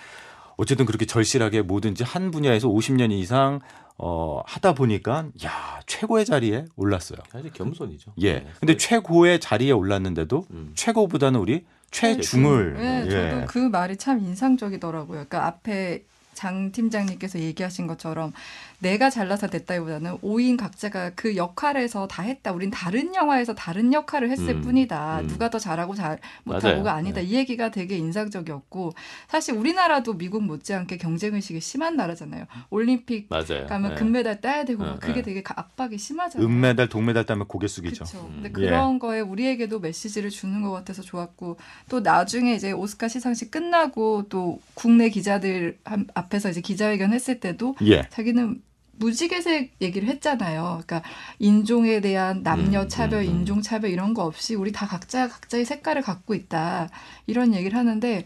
어쨌든 0.57 0.85
그렇게 0.85 1.05
절실하게 1.05 1.61
뭐든지 1.61 2.03
한 2.03 2.31
분야에서 2.31 2.67
50년 2.67 3.11
이상 3.11 3.59
어, 3.97 4.41
하다 4.45 4.73
보니까 4.73 5.27
야 5.43 5.79
최고의 5.85 6.25
자리에 6.25 6.65
올랐어요. 6.75 7.19
사실 7.31 7.51
겸손이죠. 7.51 8.13
예. 8.19 8.33
네. 8.33 8.47
근데 8.59 8.77
최고의 8.77 9.39
자리에 9.39 9.71
올랐는데도 9.71 10.45
음. 10.51 10.71
최고보다는 10.75 11.39
우리 11.39 11.65
최중을 11.91 12.73
네, 12.73 13.05
예. 13.05 13.09
저도 13.09 13.45
그 13.47 13.59
말이 13.59 13.97
참 13.97 14.19
인상적이더라고요. 14.19 15.07
그러니까 15.07 15.47
앞에 15.47 16.03
장 16.33 16.71
팀장님께서 16.71 17.39
얘기하신 17.39 17.87
것처럼 17.87 18.31
내가 18.79 19.09
잘나서 19.09 19.47
됐다기보다는 19.47 20.19
5인 20.19 20.55
각자가 20.55 21.09
그 21.15 21.35
역할에서 21.35 22.07
다 22.07 22.21
했다. 22.21 22.51
우린 22.51 22.69
다른 22.69 23.15
영화에서 23.15 23.55
다른 23.55 23.91
역할을 23.91 24.29
했을 24.29 24.49
음, 24.49 24.61
뿐이다. 24.61 25.21
음. 25.21 25.27
누가 25.27 25.49
더 25.49 25.57
잘하고 25.57 25.95
잘. 25.95 26.19
못하고가 26.43 26.93
아니다. 26.93 27.21
네. 27.21 27.25
이 27.27 27.33
얘기가 27.35 27.71
되게 27.71 27.97
인상적이었고 27.97 28.93
사실 29.27 29.55
우리나라도 29.55 30.13
미국 30.13 30.43
못지않게 30.43 30.97
경쟁 30.97 31.33
의식이 31.33 31.59
심한 31.59 31.95
나라잖아요. 31.95 32.45
올림픽 32.69 33.27
맞아요. 33.29 33.65
가면 33.67 33.91
네. 33.91 33.95
금메달 33.95 34.41
따야 34.41 34.63
되고 34.63 34.83
네, 34.83 34.89
막 34.91 34.99
그게 34.99 35.13
네. 35.15 35.21
되게 35.23 35.41
가- 35.41 35.55
압박이 35.57 35.97
심하잖아요. 35.97 36.47
은메달, 36.47 36.87
동메달 36.89 37.25
따면 37.25 37.47
고개 37.47 37.67
숙이죠. 37.67 38.05
그렇죠. 38.05 38.27
음. 38.27 38.41
근데 38.43 38.61
예. 38.61 38.65
그런 38.67 38.99
거에 38.99 39.21
우리에게도 39.21 39.79
메시지를 39.79 40.29
주는 40.29 40.61
것 40.61 40.69
같아서 40.71 41.01
좋았고 41.01 41.57
또 41.89 41.99
나중에 42.01 42.53
이제 42.53 42.71
오스카 42.71 43.07
시상식 43.07 43.49
끝나고 43.49 44.25
또 44.29 44.59
국내 44.75 45.09
기자들 45.09 45.79
한- 45.83 46.05
앞에서 46.13 46.49
이제 46.51 46.61
기자회견 46.61 47.11
했을 47.11 47.39
때도 47.39 47.75
예. 47.81 48.07
자기는 48.11 48.61
무지개색 48.99 49.73
얘기를 49.81 50.07
했잖아요. 50.09 50.81
그러니까 50.85 51.03
인종에 51.39 52.01
대한 52.01 52.43
남녀 52.43 52.83
음, 52.83 52.89
차별, 52.89 53.23
음, 53.23 53.27
음. 53.27 53.29
인종 53.31 53.61
차별 53.61 53.91
이런 53.91 54.13
거 54.13 54.23
없이 54.23 54.55
우리 54.55 54.71
다 54.71 54.87
각자 54.87 55.27
각자의 55.27 55.65
색깔을 55.65 56.01
갖고 56.01 56.33
있다. 56.33 56.89
이런 57.25 57.53
얘기를 57.53 57.77
하는데 57.77 58.23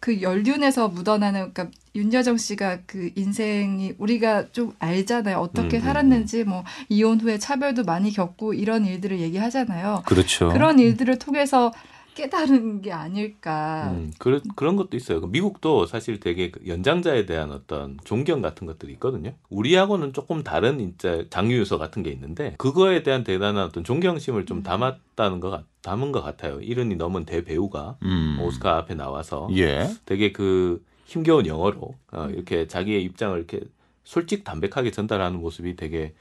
그 0.00 0.22
연륜에서 0.22 0.88
묻어나는 0.88 1.52
그러니까 1.52 1.68
윤여정 1.94 2.38
씨가 2.38 2.78
그 2.86 3.10
인생이 3.14 3.94
우리가 3.98 4.50
좀 4.52 4.72
알잖아요. 4.78 5.38
어떻게 5.38 5.76
음, 5.76 5.80
음, 5.80 5.84
살았는지 5.84 6.44
뭐 6.44 6.64
이혼 6.88 7.20
후에 7.20 7.38
차별도 7.38 7.84
많이 7.84 8.12
겪고 8.12 8.54
이런 8.54 8.86
일들을 8.86 9.20
얘기하잖아요. 9.20 10.04
그렇죠. 10.06 10.48
그런 10.50 10.78
일들을 10.78 11.18
통해서 11.18 11.72
깨달은 12.14 12.82
게 12.82 12.92
아닐까. 12.92 13.90
음, 13.92 14.12
그런 14.18 14.40
그런 14.56 14.76
것도 14.76 14.96
있어요. 14.96 15.20
그 15.20 15.26
미국도 15.26 15.86
사실 15.86 16.20
되게 16.20 16.50
그 16.50 16.60
연장자에 16.66 17.26
대한 17.26 17.50
어떤 17.52 17.98
존경 18.04 18.42
같은 18.42 18.66
것들이 18.66 18.92
있거든요. 18.94 19.32
우리하고는 19.48 20.12
조금 20.12 20.42
다른 20.42 20.80
이제 20.80 21.26
장유유서 21.30 21.78
같은 21.78 22.02
게 22.02 22.10
있는데 22.10 22.54
그거에 22.58 23.02
대한 23.02 23.24
대단한 23.24 23.64
어떤 23.64 23.84
존경심을 23.84 24.46
좀 24.46 24.58
음. 24.58 24.62
담았다는 24.62 25.40
것 25.40 25.50
같- 25.50 25.64
담은 25.82 26.12
것 26.12 26.22
같아요. 26.22 26.60
이른이 26.60 26.96
넘은 26.96 27.24
대배우가 27.24 27.96
음. 28.02 28.38
오스카 28.42 28.76
앞에 28.78 28.94
나와서 28.94 29.48
예. 29.56 29.88
되게 30.04 30.32
그 30.32 30.84
힘겨운 31.06 31.46
영어로 31.46 31.94
어, 32.12 32.24
음. 32.24 32.34
이렇게 32.34 32.66
자기의 32.66 33.02
입장을 33.04 33.36
이렇게 33.36 33.60
솔직 34.04 34.44
담백하게 34.44 34.90
전달하는 34.90 35.40
모습이 35.40 35.76
되게 35.76 36.14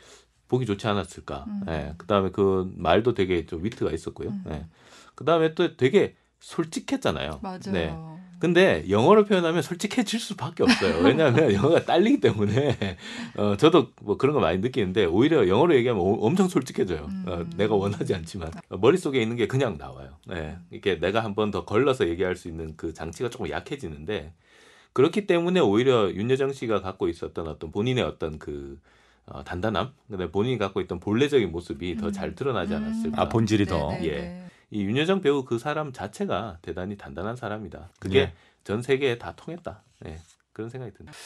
보기 0.50 0.66
좋지 0.66 0.86
않았을까. 0.88 1.46
음. 1.48 1.62
예. 1.70 1.94
그다음에 1.98 2.32
그 2.32 2.70
말도 2.76 3.14
되게 3.14 3.46
좀 3.46 3.64
위트가 3.64 3.92
있었고요. 3.92 4.30
음. 4.30 4.44
예. 4.52 4.66
그다음에 5.16 5.54
또 5.56 5.78
되게 5.78 6.16
솔직했잖아요. 6.42 7.40
맞아요. 7.42 7.60
네. 7.72 7.96
근데 8.40 8.86
영어로 8.90 9.26
표현하면 9.26 9.62
솔직해질 9.62 10.18
수밖에 10.18 10.64
없어요. 10.64 11.00
왜냐하면 11.04 11.54
영어가 11.54 11.84
딸리기 11.84 12.22
때문에 12.22 12.78
어, 13.36 13.58
저도 13.58 13.90
뭐 14.02 14.16
그런 14.18 14.34
거 14.34 14.40
많이 14.40 14.60
느끼는데 14.60 15.04
오히려 15.06 15.46
영어로 15.50 15.76
얘기하면 15.76 16.02
오- 16.02 16.26
엄청 16.26 16.48
솔직해져요. 16.48 17.02
어, 17.28 17.34
음. 17.36 17.50
내가 17.58 17.76
원하지 17.76 18.16
않지만 18.16 18.50
어, 18.70 18.78
머릿 18.78 19.02
속에 19.02 19.22
있는 19.22 19.36
게 19.36 19.46
그냥 19.48 19.78
나와요. 19.78 20.12
네. 20.26 20.58
이렇게 20.72 21.00
내가 21.00 21.22
한 21.24 21.36
번 21.36 21.52
더 21.52 21.66
걸러서 21.66 22.08
얘기할 22.08 22.38
수 22.38 22.48
있는 22.48 22.76
그 22.78 22.94
장치가 22.94 23.30
조금 23.30 23.50
약해지는데 23.50 24.34
그렇기 24.94 25.28
때문에 25.28 25.60
오히려 25.60 26.10
윤여정 26.10 26.54
씨가 26.54 26.82
갖고 26.82 27.10
있었던 27.10 27.46
어떤 27.48 27.72
본인의 27.72 28.04
어떤 28.06 28.40
그 28.40 28.80
어, 29.32 29.44
단단함, 29.44 29.94
근데 30.10 30.32
본인이 30.32 30.58
갖고 30.58 30.82
있던 30.82 31.00
본래적인 31.00 31.52
모습이 31.52 31.98
더 31.98 32.08
음. 32.08 32.12
잘 32.12 32.36
드러나지 32.36 32.74
음. 32.74 32.84
않았을까. 32.84 33.22
아 33.22 33.30
본질이 33.30 33.66
더. 33.66 33.90
네네. 33.92 34.08
예. 34.08 34.44
이 34.72 34.84
윤여정 34.84 35.22
배우 35.22 35.46
그 35.46 35.58
사람 35.58 35.92
자체가 35.92 36.58
대단히 36.62 36.98
단단한 36.98 37.36
사람이다. 37.36 37.90
그게 38.00 38.20
예. 38.20 38.34
전 38.64 38.82
세계에 38.82 39.18
다 39.18 39.34
통했다. 39.36 39.82
예. 40.06 40.18
그런 40.60 40.70
생각이 40.70 40.92
듭니다. 40.94 41.18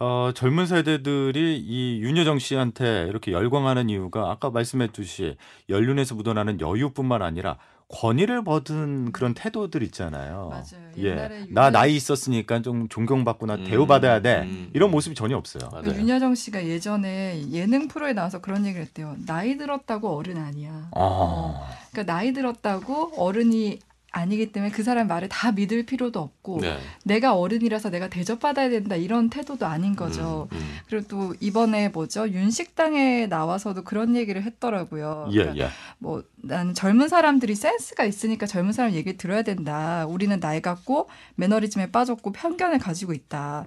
어, 0.00 0.30
젊은 0.34 0.64
세대들이 0.66 1.58
이 1.58 2.00
윤여정 2.00 2.38
씨한테 2.38 3.06
이렇게 3.08 3.32
열광하는 3.32 3.90
이유가 3.90 4.30
아까 4.30 4.48
말씀했듯이 4.48 5.36
연륜에서 5.68 6.14
묻어나는 6.14 6.60
여유뿐만 6.60 7.20
아니라 7.20 7.58
권위를 7.90 8.44
받은 8.44 9.12
그런 9.12 9.34
태도들 9.34 9.82
있잖아요. 9.84 10.48
맞아요. 10.50 10.90
예. 10.98 11.02
옛날에 11.10 11.46
나 11.50 11.68
윤여- 11.68 11.70
나이 11.72 11.96
있었으니까 11.96 12.60
좀 12.62 12.88
존경받거나 12.88 13.54
음, 13.56 13.64
대우받아야 13.64 14.20
돼. 14.22 14.42
음, 14.42 14.70
이런 14.74 14.88
음. 14.88 14.92
모습이 14.92 15.14
전혀 15.14 15.36
없어요. 15.36 15.68
맞아요. 15.70 15.84
그 15.84 15.94
윤여정 15.96 16.34
씨가 16.34 16.66
예전에 16.66 17.42
예능 17.50 17.88
프로에 17.88 18.12
나와서 18.14 18.40
그런 18.40 18.64
얘기를 18.66 18.84
했대요. 18.84 19.16
나이 19.26 19.56
들었다고 19.58 20.16
어른 20.16 20.36
아니야. 20.38 20.88
아. 20.94 21.66
그러니까 21.90 22.12
나이 22.12 22.32
들었다고 22.32 23.14
어른이 23.16 23.80
아니기 24.10 24.52
때문에 24.52 24.72
그 24.72 24.82
사람 24.82 25.06
말을 25.06 25.28
다 25.28 25.52
믿을 25.52 25.84
필요도 25.84 26.18
없고 26.18 26.60
네. 26.60 26.78
내가 27.04 27.36
어른이라서 27.36 27.90
내가 27.90 28.08
대접받아야 28.08 28.70
된다 28.70 28.96
이런 28.96 29.28
태도도 29.28 29.66
아닌 29.66 29.94
거죠. 29.94 30.48
음, 30.52 30.56
음. 30.56 30.76
그리고 30.88 31.06
또 31.08 31.34
이번에 31.40 31.90
뭐죠 31.90 32.28
윤식당에 32.28 33.26
나와서도 33.26 33.84
그런 33.84 34.16
얘기를 34.16 34.42
했더라고요. 34.42 35.28
예, 35.32 35.38
그러니까 35.38 35.66
예. 35.66 35.70
뭐 35.98 36.22
나는 36.48 36.74
젊은 36.74 37.08
사람들이 37.08 37.54
센스가 37.54 38.04
있으니까 38.04 38.46
젊은 38.46 38.72
사람 38.72 38.92
얘기 38.92 39.16
들어야 39.16 39.42
된다. 39.42 40.06
우리는 40.08 40.40
나이 40.40 40.60
갖고 40.60 41.08
매너리즘에 41.36 41.90
빠졌고 41.90 42.32
편견을 42.32 42.78
가지고 42.78 43.12
있다. 43.12 43.66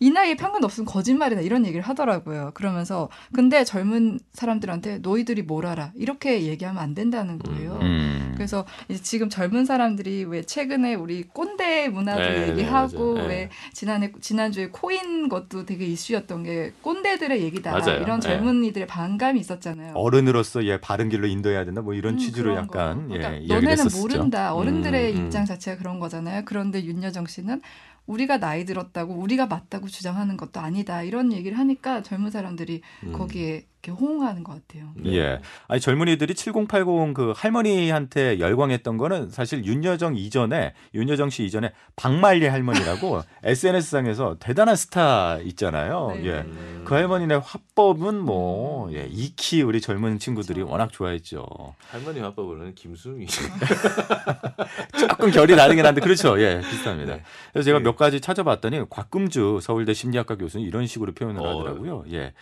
이 0.00 0.10
나이에 0.10 0.34
편견 0.34 0.64
없으면 0.64 0.86
거짓말이다 0.86 1.42
이런 1.42 1.64
얘기를 1.64 1.82
하더라고요. 1.82 2.50
그러면서 2.54 3.08
근데 3.32 3.62
젊은 3.62 4.18
사람들한테 4.32 4.98
너희들이 4.98 5.42
뭘 5.42 5.64
알아 5.66 5.92
이렇게 5.94 6.42
얘기하면 6.42 6.82
안 6.82 6.94
된다는 6.94 7.38
거예요. 7.38 7.78
음. 7.82 8.32
그래서 8.34 8.66
이제 8.88 9.00
지금 9.00 9.28
젊은 9.28 9.64
사람들이 9.64 10.24
왜 10.24 10.42
최근에 10.42 10.94
우리 10.94 11.22
꼰대 11.22 11.88
문화도 11.90 12.20
네, 12.20 12.48
얘기하고 12.48 13.14
네. 13.14 13.20
왜 13.22 13.28
네. 13.28 13.50
지난해 13.72 14.10
지난주에 14.20 14.70
코인 14.72 15.28
것도 15.28 15.66
되게 15.66 15.86
이슈였던 15.86 16.42
게 16.42 16.72
꼰대들의 16.82 17.40
얘기다 17.40 17.70
맞아요. 17.70 18.00
이런 18.00 18.18
네. 18.18 18.28
젊은이들의 18.28 18.88
반감이 18.88 19.38
있었잖아요. 19.38 19.92
어른으로서 19.94 20.66
얘 20.66 20.80
바른 20.80 21.10
길로 21.10 21.28
인도해야 21.28 21.64
된다. 21.64 21.80
뭐 21.80 21.94
이런 21.94 22.14
음, 22.14 22.18
취지로 22.22 22.56
약간 22.56 23.08
거. 23.08 23.14
예, 23.14 23.18
그러니까 23.18 23.54
너네는 23.54 23.72
했었죠. 23.72 23.98
모른다. 24.00 24.54
어른들의 24.54 25.12
음, 25.12 25.18
음. 25.18 25.24
입장 25.26 25.44
자체가 25.44 25.78
그런 25.78 25.98
거잖아요. 25.98 26.42
그런데 26.44 26.84
윤여정 26.84 27.26
씨는 27.26 27.60
우리가 28.06 28.38
나이 28.38 28.64
들었다고 28.64 29.14
우리가 29.14 29.46
맞다고 29.46 29.88
주장하는 29.88 30.36
것도 30.36 30.60
아니다. 30.60 31.02
이런 31.02 31.32
얘기를 31.32 31.58
하니까 31.58 32.02
젊은 32.02 32.30
사람들이 32.30 32.82
음. 33.04 33.12
거기에 33.12 33.66
이렇게 33.84 34.00
호응하는 34.00 34.44
것 34.44 34.52
같아요. 34.52 34.90
네. 34.94 35.16
예. 35.16 35.40
아니 35.66 35.80
젊은이들이 35.80 36.34
7080 36.34 37.14
그 37.14 37.32
할머니한테 37.34 38.38
열광했던 38.38 38.96
거는 38.96 39.30
사실 39.30 39.64
윤여정 39.64 40.16
이전에 40.16 40.72
윤여정 40.94 41.30
씨 41.30 41.44
이전에 41.44 41.72
박말리 41.96 42.46
할머니라고 42.46 43.22
SNS상에서 43.42 44.36
대단한 44.38 44.76
스타 44.76 45.38
있잖아요. 45.38 46.12
네. 46.14 46.26
예. 46.26 46.30
음. 46.42 46.82
그 46.84 46.94
할머니네 46.94 47.40
화법은 47.42 48.20
뭐 48.20 48.92
예, 48.92 49.08
익히 49.10 49.62
우리 49.62 49.80
젊은 49.80 50.20
친구들이 50.20 50.56
그렇죠. 50.60 50.72
워낙 50.72 50.92
좋아했죠. 50.92 51.44
할머니 51.90 52.20
화법으로는 52.20 52.76
김수미. 52.76 53.26
조금 54.98 55.30
결이 55.30 55.56
다르긴 55.56 55.84
한데 55.84 56.00
그렇죠. 56.00 56.40
예, 56.40 56.60
비슷합니다. 56.60 57.16
네. 57.16 57.22
그래서 57.52 57.64
제가 57.64 57.78
네. 57.78 57.84
몇 57.84 57.96
가지 57.96 58.20
찾아봤더니 58.20 58.88
곽금주 58.88 59.58
서울대 59.60 59.92
심리학과 59.92 60.36
교수는 60.36 60.64
이런 60.64 60.86
식으로 60.86 61.12
표현을 61.14 61.40
어. 61.40 61.48
하더라고요. 61.48 62.04
예. 62.12 62.32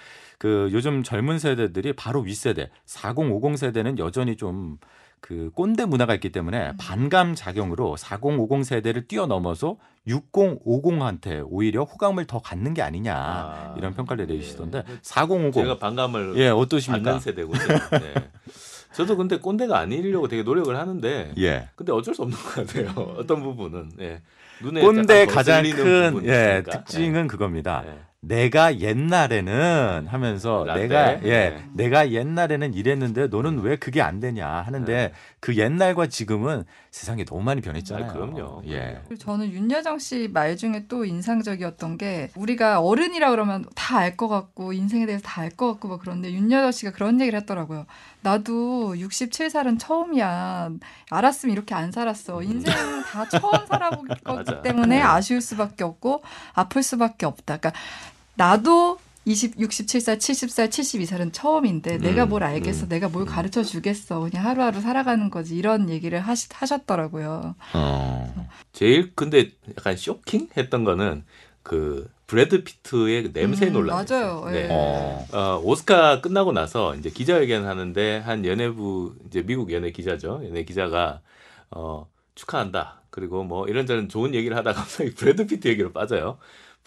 그 0.40 0.70
요즘 0.73 1.02
젊은 1.02 1.38
세대들이 1.38 1.92
바로 1.92 2.20
윗세대 2.20 2.70
4050 2.87 3.59
세대는 3.59 3.99
여전히 3.99 4.38
좀그 4.38 5.50
꼰대 5.54 5.85
문화가 5.85 6.14
있기 6.14 6.32
때문에 6.32 6.70
음. 6.70 6.76
반감 6.80 7.35
작용으로 7.35 7.99
4050 7.99 8.64
세대를 8.64 9.06
뛰어넘어서 9.06 9.76
6050한테 10.09 11.44
오히려 11.47 11.85
호감을 11.85 12.25
더 12.25 12.38
갖는 12.38 12.73
게 12.73 12.80
아니냐 12.80 13.14
아, 13.14 13.75
이런 13.76 13.92
평가를 13.92 14.30
예. 14.30 14.32
내리시던데 14.32 14.82
4050 15.02 15.62
제가 15.62 15.78
반감을 15.78 16.38
예 16.38 16.49
어떠십니까? 16.49 17.04
받는 17.04 17.20
세대거든요. 17.20 17.78
네. 18.00 18.14
저도 18.94 19.18
근데 19.18 19.38
꼰대가 19.38 19.78
아니려고 19.78 20.26
되게 20.26 20.42
노력을 20.42 20.75
하는데 20.75 21.35
예. 21.37 21.68
근데 21.76 21.92
어쩔 21.92 22.14
수 22.14 22.23
없는 22.23 22.38
것 22.38 22.66
같아요. 22.66 23.14
어떤 23.18 23.42
부분은 23.42 23.90
예. 24.00 24.23
눈에 24.62 24.80
약간 24.80 25.26
가장 25.26 25.62
큰 25.64 26.23
예. 26.25 26.62
특징은 26.66 27.28
그겁니다. 27.28 27.85
예. 28.23 28.29
내가 28.29 28.79
옛날에는 28.81 30.07
하면서 30.09 30.65
라떼? 30.67 30.81
내가 30.83 31.23
예 31.25 31.29
네. 31.29 31.65
내가 31.75 32.11
옛날에는 32.11 32.75
이랬는데 32.75 33.29
너는 33.29 33.61
왜 33.61 33.77
그게 33.77 34.03
안 34.03 34.21
되냐 34.21 34.47
하는데 34.47 34.93
네. 34.93 35.12
그 35.40 35.56
옛날과 35.56 36.09
지금은 36.09 36.64
세상이 36.90 37.25
너무 37.25 37.42
많이 37.42 37.62
변했잖아요. 37.62 38.11
아, 38.11 38.12
그럼요. 38.12 38.62
예. 38.66 39.00
저는 39.18 39.50
윤여정 39.50 39.99
씨 39.99 40.28
말 40.28 40.56
중에 40.59 40.85
또 40.87 41.06
인상적이었던 41.06 41.97
게 41.97 42.30
우리가 42.37 42.80
어른이라 42.80 43.30
그러면 43.30 43.64
다 43.75 44.00
알 44.00 44.16
것 44.18 44.28
같고 44.28 44.75
인생에 44.75 45.06
대해서 45.06 45.23
다 45.26 45.40
알 45.42 45.50
것 45.50 45.73
같고 45.73 45.88
막 45.88 46.00
그런데 46.00 46.30
윤여정 46.30 46.73
씨가 46.73 46.92
그런 46.92 47.18
얘기를 47.23 47.38
했더라고요. 47.40 47.87
나도 48.20 48.94
67살은 48.97 49.78
처음이야. 49.80 50.70
알았으면 51.11 51.54
이렇게 51.54 51.75
안 51.75 51.90
살았어. 51.90 52.42
인생 52.42 52.75
다 53.11 53.26
처음 53.28 53.66
살아보기. 53.66 54.14
때문에 54.62 54.97
네. 54.97 55.02
아쉬울 55.02 55.40
수밖에 55.40 55.85
없고 55.85 56.23
아플 56.52 56.82
수밖에 56.82 57.25
없다. 57.25 57.56
그러니까 57.56 57.73
나도 58.35 58.99
20, 59.27 59.57
67살, 59.57 60.17
70살, 60.17 60.69
72살은 60.71 61.33
처음인데 61.33 61.99
내가 61.99 62.27
뭘 62.27 62.43
알겠어, 62.43 62.87
음, 62.87 62.89
내가 62.89 63.09
뭘 63.09 63.25
음. 63.25 63.27
가르쳐 63.27 63.62
주겠어, 63.62 64.21
그냥 64.21 64.47
하루하루 64.47 64.81
살아가는 64.81 65.31
거지 65.31 65.57
이런 65.57 65.91
얘기를 65.91 66.21
하시, 66.21 66.49
하셨더라고요. 66.53 67.55
어. 67.75 68.49
제일 68.73 69.12
근데 69.15 69.50
약간 69.77 69.97
쇼킹했던 69.97 70.85
거는 70.85 71.25
그 71.62 72.09
브래드 72.27 72.65
피트의 72.65 73.25
그 73.25 73.33
냄새 73.33 73.67
음, 73.67 73.75
논란이 73.75 74.07
맞아요. 74.09 74.45
예. 74.53 74.69
어. 74.71 75.27
어, 75.33 75.61
오스카 75.62 76.21
끝나고 76.21 76.53
나서 76.53 76.95
이제 76.95 77.11
기자회견 77.11 77.67
하는데 77.67 78.19
한 78.19 78.47
연예부 78.47 79.17
이제 79.27 79.43
미국 79.43 79.73
연예 79.73 79.91
기자죠. 79.91 80.41
연예 80.45 80.65
기자가 80.65 81.21
어, 81.71 82.09
축하한다. 82.37 83.03
그리고 83.11 83.43
뭐 83.45 83.67
이런저런 83.67 84.09
좋은 84.09 84.35
얘기를 84.35 84.57
하다가 84.57 84.81
갑자기 84.81 85.12
브래드 85.12 85.47
피트 85.47 85.69
얘기로 85.69 85.93
빠져요. 85.93 86.39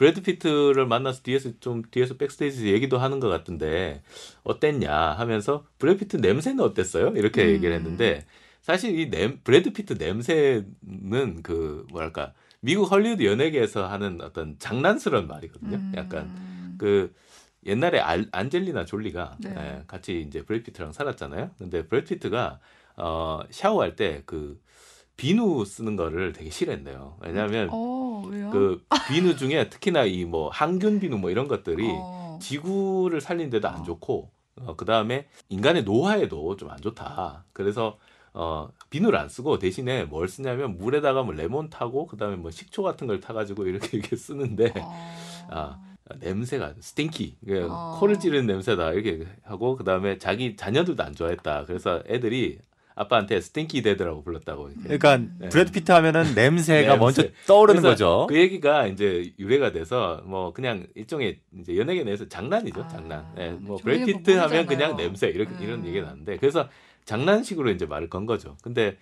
브래드 0.04 0.22
피트를 0.22 0.86
만나서 0.86 1.22
뒤에서 1.24 1.52
좀 1.62 1.82
뒤에서 1.90 2.18
backstage에서 2.18 2.68
얘기도 2.74 2.98
하는 2.98 3.22
것 3.22 3.30
같은데 3.30 4.04
어땠냐 4.44 4.94
하면서 4.94 5.66
브래드 5.80 6.00
피트 6.00 6.18
냄새는 6.18 6.62
어땠어요? 6.62 7.14
이렇게 7.16 7.46
음. 7.46 7.52
얘기를 7.52 7.74
했는데 7.74 8.26
사실 8.62 9.00
이 9.00 9.10
냄, 9.10 9.40
브래드 9.46 9.72
피트 9.72 9.94
냄새는 9.94 11.42
그 11.42 11.88
뭐랄까 11.90 12.34
미국 12.60 12.92
헐리우드 12.92 13.24
연예계에서 13.24 13.88
하는 13.88 14.20
어떤 14.20 14.60
장난스러운 14.60 15.26
말이거든요. 15.26 15.78
음. 15.78 15.94
약간 15.96 16.76
그 16.78 17.14
옛날에 17.66 18.00
알, 18.00 18.28
안젤리나 18.34 18.84
졸리가 18.84 19.38
네. 19.40 19.56
예, 19.58 19.84
같이 19.88 20.20
이제 20.20 20.44
브래드 20.44 20.66
피트랑 20.66 20.92
살았잖아요. 20.92 21.52
근데 21.58 21.88
브래드 21.88 22.16
피트가 22.16 22.60
어, 22.98 23.40
샤워할 23.52 23.96
때 23.96 24.22
그 24.26 24.60
비누 25.16 25.64
쓰는 25.66 25.96
거를 25.96 26.34
되게 26.34 26.50
싫어했네요. 26.50 27.18
왜냐하면 27.22 27.70
어, 28.14 28.28
왜요? 28.28 28.50
그 28.52 28.84
비누 29.08 29.36
중에 29.38 29.70
특히나 29.70 30.06
이 30.06 30.26
뭐 30.26 30.50
항균 30.50 31.00
비누 31.00 31.18
뭐 31.18 31.30
이런 31.30 31.48
것들이 31.48 31.86
어. 31.92 32.40
지구를 32.42 33.22
살리는데도 33.22 33.68
안 33.68 33.82
어. 33.82 33.84
좋고 33.84 34.30
어, 34.62 34.76
그 34.76 34.86
다음에 34.86 35.28
인간의 35.50 35.84
노화에도 35.84 36.56
좀 36.56 36.70
안 36.70 36.80
좋다. 36.80 37.46
그래서 37.54 37.98
어, 38.34 38.70
비누를 38.90 39.18
안 39.20 39.30
쓰고 39.30 39.60
대신에 39.60 40.06
뭘 40.06 40.28
쓰냐면 40.28 40.78
물에다가 40.78 41.22
뭐 41.24 41.34
레몬 41.34 41.70
타고 41.70 42.08
그 42.08 42.18
다음에 42.18 42.36
뭐 42.36 42.50
식초 42.52 42.82
같은 42.84 43.06
걸 43.08 43.20
타가지고 43.20 43.68
이렇게 43.68 43.98
이렇게 43.98 44.16
쓰는데 44.16 44.74
어. 44.78 45.16
아, 45.52 45.80
냄새가 46.20 46.74
stinky 46.80 47.38
그 47.46 47.68
어. 47.70 47.98
코를 48.00 48.20
찌르는 48.20 48.48
냄새다 48.48 48.92
이렇게 48.94 49.28
하고 49.44 49.76
그 49.76 49.84
다음에 49.84 50.18
자기 50.18 50.56
자녀들도 50.56 51.04
안 51.04 51.14
좋아했다. 51.16 51.66
그래서 51.66 52.02
애들이 52.08 52.60
아빠한테 52.96 53.42
stinky 53.42 53.82
dad라고 53.82 54.24
불렀다고. 54.24 54.70
그러니까 54.84 55.18
네. 55.18 55.50
브래드 55.50 55.72
피트 55.72 55.92
하면은 55.92 56.36
냄새가 56.36 56.96
냄새. 56.96 56.98
먼저 56.98 57.24
떠오르는 57.48 57.82
거죠. 57.82 58.28
그 58.30 58.38
얘기가 58.38 58.88
이제 58.88 59.34
유래가 59.40 59.72
돼서 59.72 60.22
뭐 60.26 60.54
그냥 60.54 60.88
일종의 60.96 61.40
이제 61.60 61.78
연예계 61.78 62.04
내에서 62.04 62.28
장난이죠, 62.30 62.82
아, 62.82 62.88
장난. 62.88 63.26
예, 63.38 63.50
뭐 63.50 63.78
브래드 63.78 64.06
그거 64.06 64.18
피트 64.18 64.32
하면. 64.32 64.66
그냥 64.66 64.96
냄새 64.96 65.28
이렇게 65.28 65.52
이런 65.64 65.80
음. 65.80 65.86
얘기가 65.88 66.08
나는데 66.08 66.38
그래서 66.38 66.70
장난식으로 67.06 67.70
이제 67.72 67.86
말을 67.86 68.10
건 68.10 68.26
거죠. 68.26 68.58
근데 68.64 68.98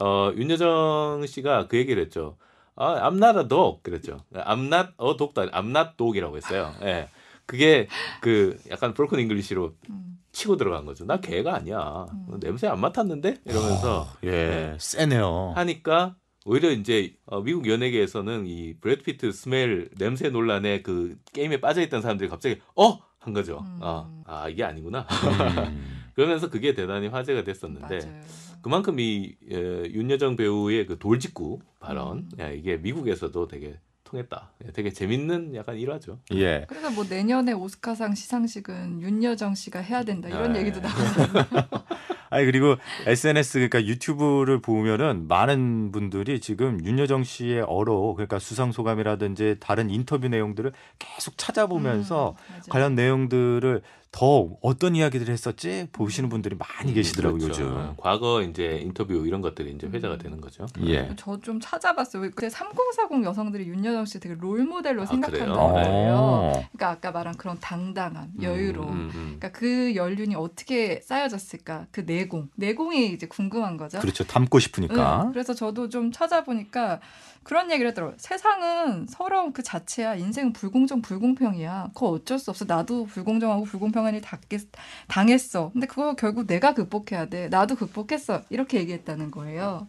어 0.00 0.30
윤여정 0.36 1.24
씨가 1.26 1.68
그 1.68 1.76
얘기를 1.76 2.02
했죠. 2.02 2.36
아, 2.74 3.08
I'm 3.08 3.16
not 3.16 3.38
a 3.38 3.48
dog 3.48 3.82
그랬죠. 3.82 4.18
I'm 4.34 4.66
not 4.66 4.90
a 5.00 5.16
dog도 5.16 5.40
아니, 5.40 5.50
I'm 5.50 5.70
not 5.70 5.96
dog이라고 5.96 6.36
했어요. 6.36 6.74
예. 6.82 7.08
그게 7.46 7.88
그 8.20 8.58
약간 8.70 8.94
broken 8.94 9.18
English로 9.20 9.74
음. 9.90 10.18
치고 10.32 10.56
들어간 10.56 10.84
거죠. 10.84 11.04
나 11.04 11.20
개가 11.20 11.54
아니야. 11.54 12.06
음. 12.12 12.40
냄새 12.40 12.66
안 12.66 12.80
맡았는데 12.80 13.38
이러면서 13.44 14.08
예, 14.24 14.30
네. 14.30 14.76
세네요. 14.78 15.52
하니까 15.56 16.16
오히려 16.44 16.70
이제 16.70 17.14
어, 17.26 17.40
미국 17.42 17.68
연예계에서는 17.68 18.46
이 18.46 18.74
브래드 18.80 19.02
피트 19.02 19.32
smell 19.32 19.88
냄새 19.96 20.28
논란에 20.28 20.82
그 20.82 21.16
게임에 21.32 21.60
빠져 21.60 21.80
있던 21.82 22.02
사람들이 22.02 22.28
갑자기 22.28 22.60
어 22.74 23.06
한 23.26 23.34
거죠. 23.34 23.58
음. 23.66 23.78
어, 23.82 24.22
아 24.24 24.48
이게 24.48 24.62
아니구나. 24.62 25.00
음. 25.00 26.04
그러면서 26.14 26.48
그게 26.48 26.74
대단히 26.74 27.08
화제가 27.08 27.42
됐었는데 27.42 27.98
맞아요. 27.98 28.20
그만큼 28.62 29.00
이 29.00 29.34
예, 29.50 29.56
윤여정 29.56 30.36
배우의 30.36 30.86
그 30.86 30.98
돌직구 30.98 31.58
발언 31.80 32.18
음. 32.18 32.30
야, 32.38 32.50
이게 32.50 32.76
미국에서도 32.76 33.48
되게 33.48 33.80
통했다. 34.06 34.50
예, 34.64 34.72
되게 34.72 34.90
재밌는 34.90 35.54
약간 35.54 35.76
일화죠. 35.76 36.18
예. 36.34 36.64
그래서 36.68 36.90
뭐 36.90 37.04
내년에 37.08 37.52
오스카상 37.52 38.14
시상식은 38.14 39.02
윤여정 39.02 39.54
씨가 39.54 39.80
해야 39.80 40.02
된다 40.02 40.28
이런 40.28 40.56
아, 40.56 40.58
얘기도 40.58 40.78
예. 40.78 40.82
나오고 40.82 41.66
아니 42.30 42.44
그리고 42.44 42.76
SNS 43.06 43.58
그러니까 43.68 43.84
유튜브를 43.84 44.60
보면은 44.60 45.28
많은 45.28 45.92
분들이 45.92 46.40
지금 46.40 46.84
윤여정 46.84 47.24
씨의 47.24 47.62
어로 47.62 48.14
그러니까 48.14 48.38
수상 48.38 48.72
소감이라든지 48.72 49.56
다른 49.60 49.90
인터뷰 49.90 50.28
내용들을 50.28 50.72
계속 50.98 51.38
찾아보면서 51.38 52.36
음. 52.50 52.60
관련 52.68 52.94
내용들을 52.94 53.82
더 54.16 54.48
어떤 54.62 54.96
이야기들을 54.96 55.30
했었지 55.30 55.88
보시는 55.92 56.30
분들이 56.30 56.56
많이 56.56 56.94
계시더라고요 56.94 57.38
그렇죠. 57.42 57.62
요즘. 57.64 57.94
과거 57.98 58.40
이제 58.40 58.78
인터뷰 58.82 59.12
이런 59.26 59.42
것들이 59.42 59.72
이제 59.72 59.86
회자가 59.86 60.14
음. 60.14 60.18
되는 60.18 60.40
거죠. 60.40 60.64
예. 60.86 61.14
저 61.16 61.36
좀 61.42 61.60
찾아봤어요. 61.60 62.22
그때 62.30 62.48
3040 62.48 63.22
여성들이 63.24 63.66
윤여정 63.68 64.06
씨 64.06 64.18
되게 64.18 64.34
롤 64.34 64.64
모델로 64.64 65.02
아, 65.02 65.06
생각한다는? 65.06 65.54
거예요. 65.54 66.14
어. 66.16 66.52
그러니까 66.72 66.90
아까 66.90 67.10
말한 67.12 67.36
그런 67.36 67.58
당당함, 67.60 68.32
여유로움. 68.40 68.88
음, 68.90 69.10
음. 69.14 69.36
그러니까 69.38 69.52
그 69.52 69.94
연륜이 69.94 70.34
어떻게 70.34 71.00
쌓여졌을까? 71.04 71.88
그 71.90 72.00
내공, 72.00 72.48
내공이 72.56 73.08
이제 73.12 73.26
궁금한 73.26 73.76
거죠. 73.76 73.98
그렇죠. 73.98 74.24
담고 74.24 74.58
싶으니까. 74.60 75.24
응, 75.26 75.32
그래서 75.32 75.52
저도 75.52 75.90
좀 75.90 76.10
찾아보니까 76.10 77.00
그런 77.46 77.70
얘기를 77.70 77.88
했더라고요. 77.90 78.16
세상은 78.18 79.06
서러움 79.08 79.52
그 79.52 79.62
자체야. 79.62 80.16
인생은 80.16 80.52
불공정, 80.52 81.00
불공평이야. 81.00 81.90
그거 81.94 82.08
어쩔 82.08 82.40
수 82.40 82.50
없어. 82.50 82.64
나도 82.64 83.06
불공정하고 83.06 83.62
불공평한 83.62 84.16
일 84.16 84.20
닿겠- 84.20 84.66
당했어. 85.06 85.70
근데 85.72 85.86
그거 85.86 86.14
결국 86.16 86.48
내가 86.48 86.74
극복해야 86.74 87.26
돼. 87.26 87.48
나도 87.48 87.76
극복했어. 87.76 88.42
이렇게 88.50 88.78
얘기했다는 88.80 89.30
거예요. 89.30 89.86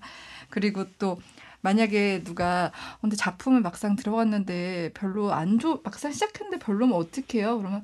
그리고 0.51 0.85
또 0.99 1.19
만약에 1.61 2.23
누가 2.23 2.65
어, 2.97 3.01
근데 3.01 3.15
작품을 3.15 3.61
막상 3.61 3.95
들어갔는데 3.95 4.91
별로 4.93 5.33
안 5.33 5.57
좋, 5.57 5.81
막상 5.83 6.11
시작했는데 6.11 6.63
별로면 6.63 6.95
어떡해요? 6.95 7.57
그러면 7.57 7.83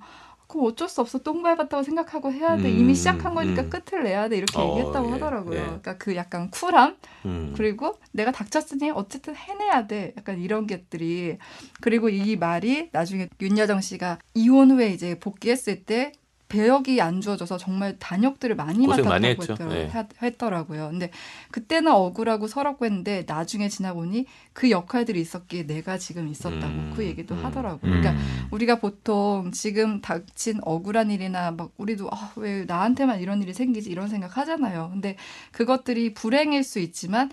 그거 0.54 0.68
어쩔 0.68 0.88
수 0.88 1.02
없어. 1.02 1.18
똥 1.18 1.42
밟았다고 1.42 1.82
생각하고 1.82 2.32
해야 2.32 2.58
돼. 2.58 2.70
이미 2.70 2.90
음, 2.90 2.94
시작한 2.94 3.34
거니까 3.34 3.64
음. 3.64 3.70
끝을 3.72 4.04
내야 4.04 4.30
돼. 4.30 4.38
이렇게 4.38 4.60
어, 4.60 4.70
얘기했다고 4.70 5.08
예, 5.08 5.12
하더라고요. 5.14 5.60
예. 5.60 5.64
그러니까 5.64 5.98
그 5.98 6.16
약간 6.16 6.52
쿨함 6.52 6.96
음. 7.26 7.54
그리고 7.58 7.98
내가 8.12 8.32
닥쳤으니 8.32 8.92
어쨌든 8.92 9.36
해내야 9.36 9.88
돼. 9.88 10.14
약간 10.16 10.40
이런 10.40 10.68
것들이 10.68 11.40
그리고 11.82 12.10
이 12.10 12.36
말이 12.36 12.90
나중에 12.92 13.30
윤여정 13.42 13.82
씨가 13.82 14.20
이혼 14.36 14.70
후에 14.70 14.90
이제 14.92 15.18
복귀했을 15.20 15.86
때 15.86 16.12
배역이 16.58 17.02
안 17.02 17.20
주어져서 17.20 17.58
정말 17.58 17.98
단역들을 17.98 18.56
많이 18.56 18.86
맡았다고. 18.86 19.10
했더라- 19.44 19.70
네. 19.74 19.88
하- 19.88 20.08
했더라고요. 20.22 20.90
근데 20.92 21.10
그때는 21.50 21.92
억울하고 21.92 22.48
서럽고 22.48 22.86
했는데 22.86 23.24
나중에 23.28 23.70
지나보니 23.70 24.26
그 24.54 24.70
역할들이 24.70 25.20
있었기에 25.20 25.66
내가 25.66 25.98
지금 25.98 26.28
있었다고 26.28 26.66
음, 26.66 26.94
그 26.96 27.04
얘기도 27.06 27.34
음. 27.34 27.44
하더라고요. 27.44 27.92
음. 27.92 28.02
그러니까 28.02 28.16
우리가 28.52 28.80
보통 28.80 29.50
지금 29.52 30.00
닥친 30.02 30.60
억울한 30.62 31.10
일이나 31.10 31.50
막 31.52 31.72
우리도 31.78 32.10
아, 32.12 32.32
왜 32.36 32.66
나한테만 32.66 33.20
이런 33.20 33.42
일이 33.42 33.52
생기지 33.52 33.90
이런 33.90 34.08
생각 34.08 34.38
하잖아요. 34.38 34.90
근데 34.94 35.16
그것들이 35.54 36.14
불행일 36.14 36.64
수 36.64 36.78
있지만 36.80 37.32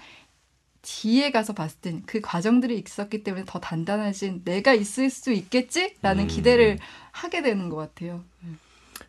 뒤에 0.82 1.30
가서 1.30 1.52
봤을 1.52 1.78
땐 1.82 2.02
그 2.06 2.22
과정들이 2.22 2.78
있었기 2.78 3.22
때문에 3.22 3.44
더 3.46 3.60
단단해진 3.60 4.42
내가 4.46 4.72
있을 4.72 5.10
수 5.10 5.30
있겠지라는 5.30 6.24
음. 6.24 6.26
기대를 6.26 6.78
하게 7.12 7.42
되는 7.42 7.68
것 7.68 7.76
같아요. 7.76 8.24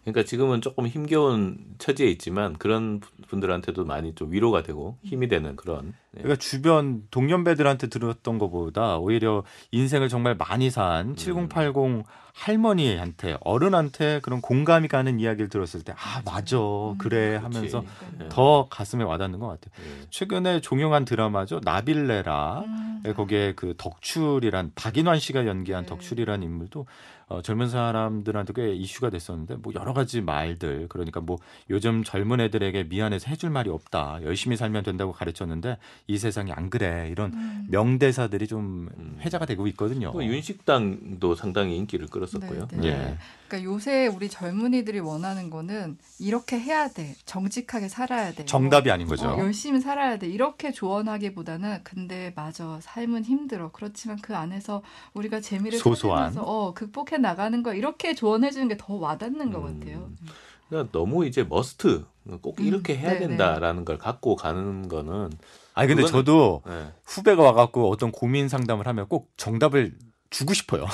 그러니까 0.03 0.23
지금은 0.23 0.61
조금 0.61 0.87
힘겨운 0.87 1.57
처지에 1.77 2.07
있지만 2.09 2.53
그런 2.53 3.01
분들한테도 3.27 3.85
많이 3.85 4.15
좀 4.15 4.31
위로가 4.31 4.63
되고 4.63 4.97
힘이 5.03 5.27
되는 5.27 5.55
그런 5.55 5.93
예. 6.10 6.10
그러니까 6.11 6.35
주변 6.35 7.03
동년배들한테 7.09 7.87
들었던 7.87 8.37
것보다 8.37 8.97
오히려 8.97 9.43
인생을 9.71 10.09
정말 10.09 10.35
많이 10.35 10.67
음. 10.67 10.69
산7080 10.69 12.03
할머니한테 12.33 13.37
어른한테 13.41 14.19
그런 14.21 14.41
공감이 14.41 14.87
가는 14.87 15.19
이야기를 15.19 15.49
들었을 15.49 15.83
때 15.83 15.91
아 15.91 16.21
맞아 16.25 16.57
음, 16.57 16.97
그래 16.97 17.39
그렇지. 17.39 17.43
하면서 17.43 17.83
예. 18.21 18.29
더 18.29 18.67
가슴에 18.69 19.03
와닿는 19.03 19.39
것 19.39 19.47
같아요. 19.47 19.71
예. 19.85 20.05
최근에 20.09 20.61
종영한 20.61 21.05
드라마죠 21.05 21.59
나빌레라 21.63 22.63
음. 22.65 23.03
예, 23.05 23.13
거기에 23.13 23.53
그 23.55 23.73
덕출이란 23.77 24.71
박인환 24.75 25.19
씨가 25.19 25.45
연기한 25.45 25.83
네. 25.83 25.89
덕출이란 25.89 26.43
인물도 26.43 26.85
어, 27.27 27.41
젊은 27.41 27.69
사람들한테 27.69 28.53
꽤 28.53 28.73
이슈가 28.73 29.09
됐었는데 29.09 29.55
뭐 29.55 29.71
여러 29.73 29.93
가지 29.93 30.19
말들 30.21 30.87
그러니까 30.89 31.21
뭐 31.21 31.37
요즘 31.69 32.03
젊은 32.03 32.41
애들에게 32.41 32.83
미안해서 32.85 33.29
해줄 33.29 33.49
말이 33.49 33.69
없다 33.69 34.19
열심히 34.23 34.57
살면 34.57 34.83
된다고 34.83 35.13
가르쳤는데 35.13 35.77
이 36.07 36.17
세상이 36.17 36.51
안 36.51 36.69
그래 36.69 37.07
이런 37.09 37.31
음. 37.33 37.67
명대사들이 37.69 38.47
좀 38.47 38.89
음. 38.97 39.17
회자가 39.21 39.45
되고 39.45 39.65
있거든요. 39.67 40.11
또 40.11 40.23
윤식당도 40.25 41.35
상당히 41.35 41.77
인기를 41.77 42.07
끌었었고요. 42.07 42.67
네, 42.71 42.77
네. 42.81 42.87
예. 42.87 43.17
그러니까 43.47 43.71
요새 43.71 44.07
우리 44.07 44.29
젊은이들이 44.29 44.99
원하는 44.99 45.49
거는 45.49 45.97
이렇게 46.19 46.59
해야 46.59 46.89
돼. 46.89 47.15
정직하게 47.25 47.87
살아야 47.87 48.31
돼. 48.33 48.45
정답이 48.45 48.89
아닌 48.91 49.07
거죠. 49.07 49.29
어, 49.29 49.37
열심히 49.39 49.79
살아야 49.79 50.17
돼. 50.17 50.27
이렇게 50.27 50.71
조언하기보다는 50.71 51.79
근데 51.83 52.33
맞아. 52.35 52.79
삶은 52.81 53.23
힘들어. 53.25 53.71
그렇지만 53.71 54.17
그 54.21 54.35
안에서 54.35 54.81
우리가 55.13 55.39
재미를 55.41 55.77
소소한. 55.79 56.33
어, 56.37 56.73
극복해 56.73 57.17
나가는 57.17 57.61
거 57.63 57.73
이렇게 57.73 58.13
조언해 58.15 58.51
주는 58.51 58.67
게 58.67 58.75
더 58.81 58.95
와닿는 58.95 59.51
것 59.51 59.59
음. 59.59 59.79
같아요. 59.79 60.09
그러니까 60.69 60.91
너무 60.97 61.25
이제 61.27 61.43
머스트 61.43 62.03
꼭 62.41 62.59
음, 62.59 62.65
이렇게 62.65 62.95
해야 62.97 63.11
네네. 63.13 63.27
된다라는 63.27 63.83
걸 63.85 63.97
갖고 63.97 64.35
가는 64.35 64.87
거는 64.87 65.29
아니 65.73 65.87
근데 65.87 66.03
그거는- 66.03 66.11
저도 66.11 66.61
예. 66.67 66.87
후배가 67.05 67.41
와갖고 67.41 67.89
어떤 67.89 68.11
고민 68.11 68.47
상담을 68.49 68.87
하면 68.87 69.07
꼭 69.07 69.29
정답을 69.37 69.93
주고 70.29 70.53
싶어요. 70.53 70.85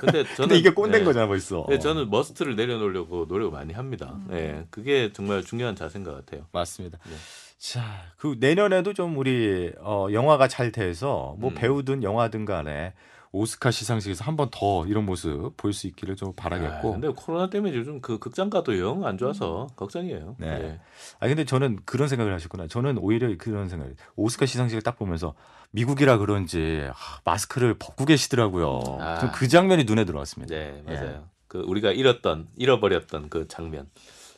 근데 0.00 0.22
저는 0.24 0.36
근데 0.36 0.58
이게 0.58 0.70
꼰대인 0.70 1.02
네. 1.02 1.04
거잖아 1.06 1.26
벌써. 1.26 1.64
네, 1.68 1.78
저는 1.78 2.10
머스트를 2.10 2.56
내려놓으려고 2.56 3.24
노력을 3.28 3.50
많이 3.52 3.72
합니다. 3.72 4.12
음. 4.14 4.26
네, 4.30 4.66
그게 4.70 5.12
정말 5.12 5.42
중요한 5.42 5.74
자세인 5.74 6.04
것 6.04 6.14
같아요. 6.14 6.46
맞습니다. 6.52 6.98
네. 7.08 7.14
자, 7.58 7.82
그 8.16 8.36
내년에도 8.40 8.92
좀 8.92 9.16
우리 9.16 9.72
어, 9.80 10.08
영화가 10.12 10.48
잘 10.48 10.72
돼서 10.72 11.36
뭐 11.38 11.50
음. 11.50 11.54
배우든 11.54 12.02
영화든 12.02 12.44
간에 12.44 12.92
오스카 13.32 13.70
시상식에서 13.70 14.24
한 14.24 14.36
번 14.36 14.50
더 14.50 14.86
이런 14.86 15.06
모습 15.06 15.56
볼 15.56 15.72
수 15.72 15.86
있기를 15.86 16.16
좀 16.16 16.30
아, 16.30 16.32
바라겠고. 16.36 16.92
근데 16.92 17.08
코로나 17.08 17.48
때문에 17.48 17.74
요즘 17.74 18.00
그 18.02 18.18
극장가도 18.18 18.78
영 18.78 19.04
안 19.06 19.16
좋아서 19.16 19.68
걱정이에요. 19.76 20.36
네. 20.38 20.58
네. 20.58 20.80
아 21.18 21.26
근데 21.28 21.44
저는 21.44 21.80
그런 21.86 22.08
생각을 22.08 22.34
하셨구나. 22.34 22.66
저는 22.68 22.98
오히려 22.98 23.34
그런 23.38 23.68
생각을 23.68 23.96
오스카 24.16 24.44
시상식을 24.46 24.82
딱 24.82 24.98
보면서 24.98 25.34
미국이라 25.70 26.18
그런지 26.18 26.86
아, 26.90 26.94
마스크를 27.24 27.74
벗고 27.78 28.04
계시더라고요. 28.04 28.80
아. 29.00 29.18
저그 29.20 29.48
장면이 29.48 29.84
눈에 29.84 30.04
들어왔습니다. 30.04 30.54
네, 30.54 30.82
예. 30.88 30.92
맞아요. 30.94 31.28
그 31.48 31.58
우리가 31.60 31.92
잃었던 31.92 32.48
잃어버렸던 32.56 33.30
그 33.30 33.48
장면 33.48 33.88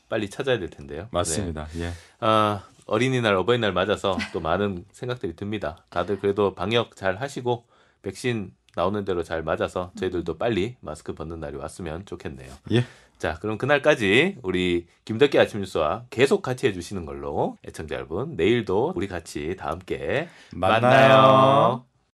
빨리 0.08 0.30
찾아야 0.30 0.58
될 0.60 0.70
텐데요. 0.70 1.08
맞습니다. 1.10 1.66
예. 1.76 1.78
네. 1.88 1.92
아, 2.20 2.62
어린이날, 2.86 3.34
어버이날 3.34 3.72
맞아서 3.72 4.16
또 4.32 4.38
많은 4.40 4.84
생각들이 4.92 5.34
듭니다. 5.34 5.84
다들 5.88 6.20
그래도 6.20 6.54
방역 6.54 6.94
잘 6.94 7.16
하시고 7.16 7.64
백신 8.02 8.52
나오는 8.76 9.04
대로 9.04 9.22
잘 9.22 9.42
맞아서 9.42 9.92
저희들도 9.96 10.38
빨리 10.38 10.76
마스크 10.80 11.14
벗는 11.14 11.40
날이 11.40 11.56
왔으면 11.56 12.04
좋겠네요. 12.06 12.52
예. 12.72 12.84
자, 13.18 13.38
그럼 13.40 13.58
그날까지 13.58 14.38
우리 14.42 14.86
김덕기 15.04 15.38
아침 15.38 15.60
뉴스와 15.60 16.04
계속 16.10 16.42
같이 16.42 16.66
해주시는 16.66 17.06
걸로 17.06 17.56
애청자 17.66 17.94
여러분 17.94 18.36
내일도 18.36 18.92
우리 18.96 19.06
같이 19.06 19.56
다 19.56 19.70
함께 19.70 20.28
만나요. 20.52 20.80
만나요. 20.80 21.84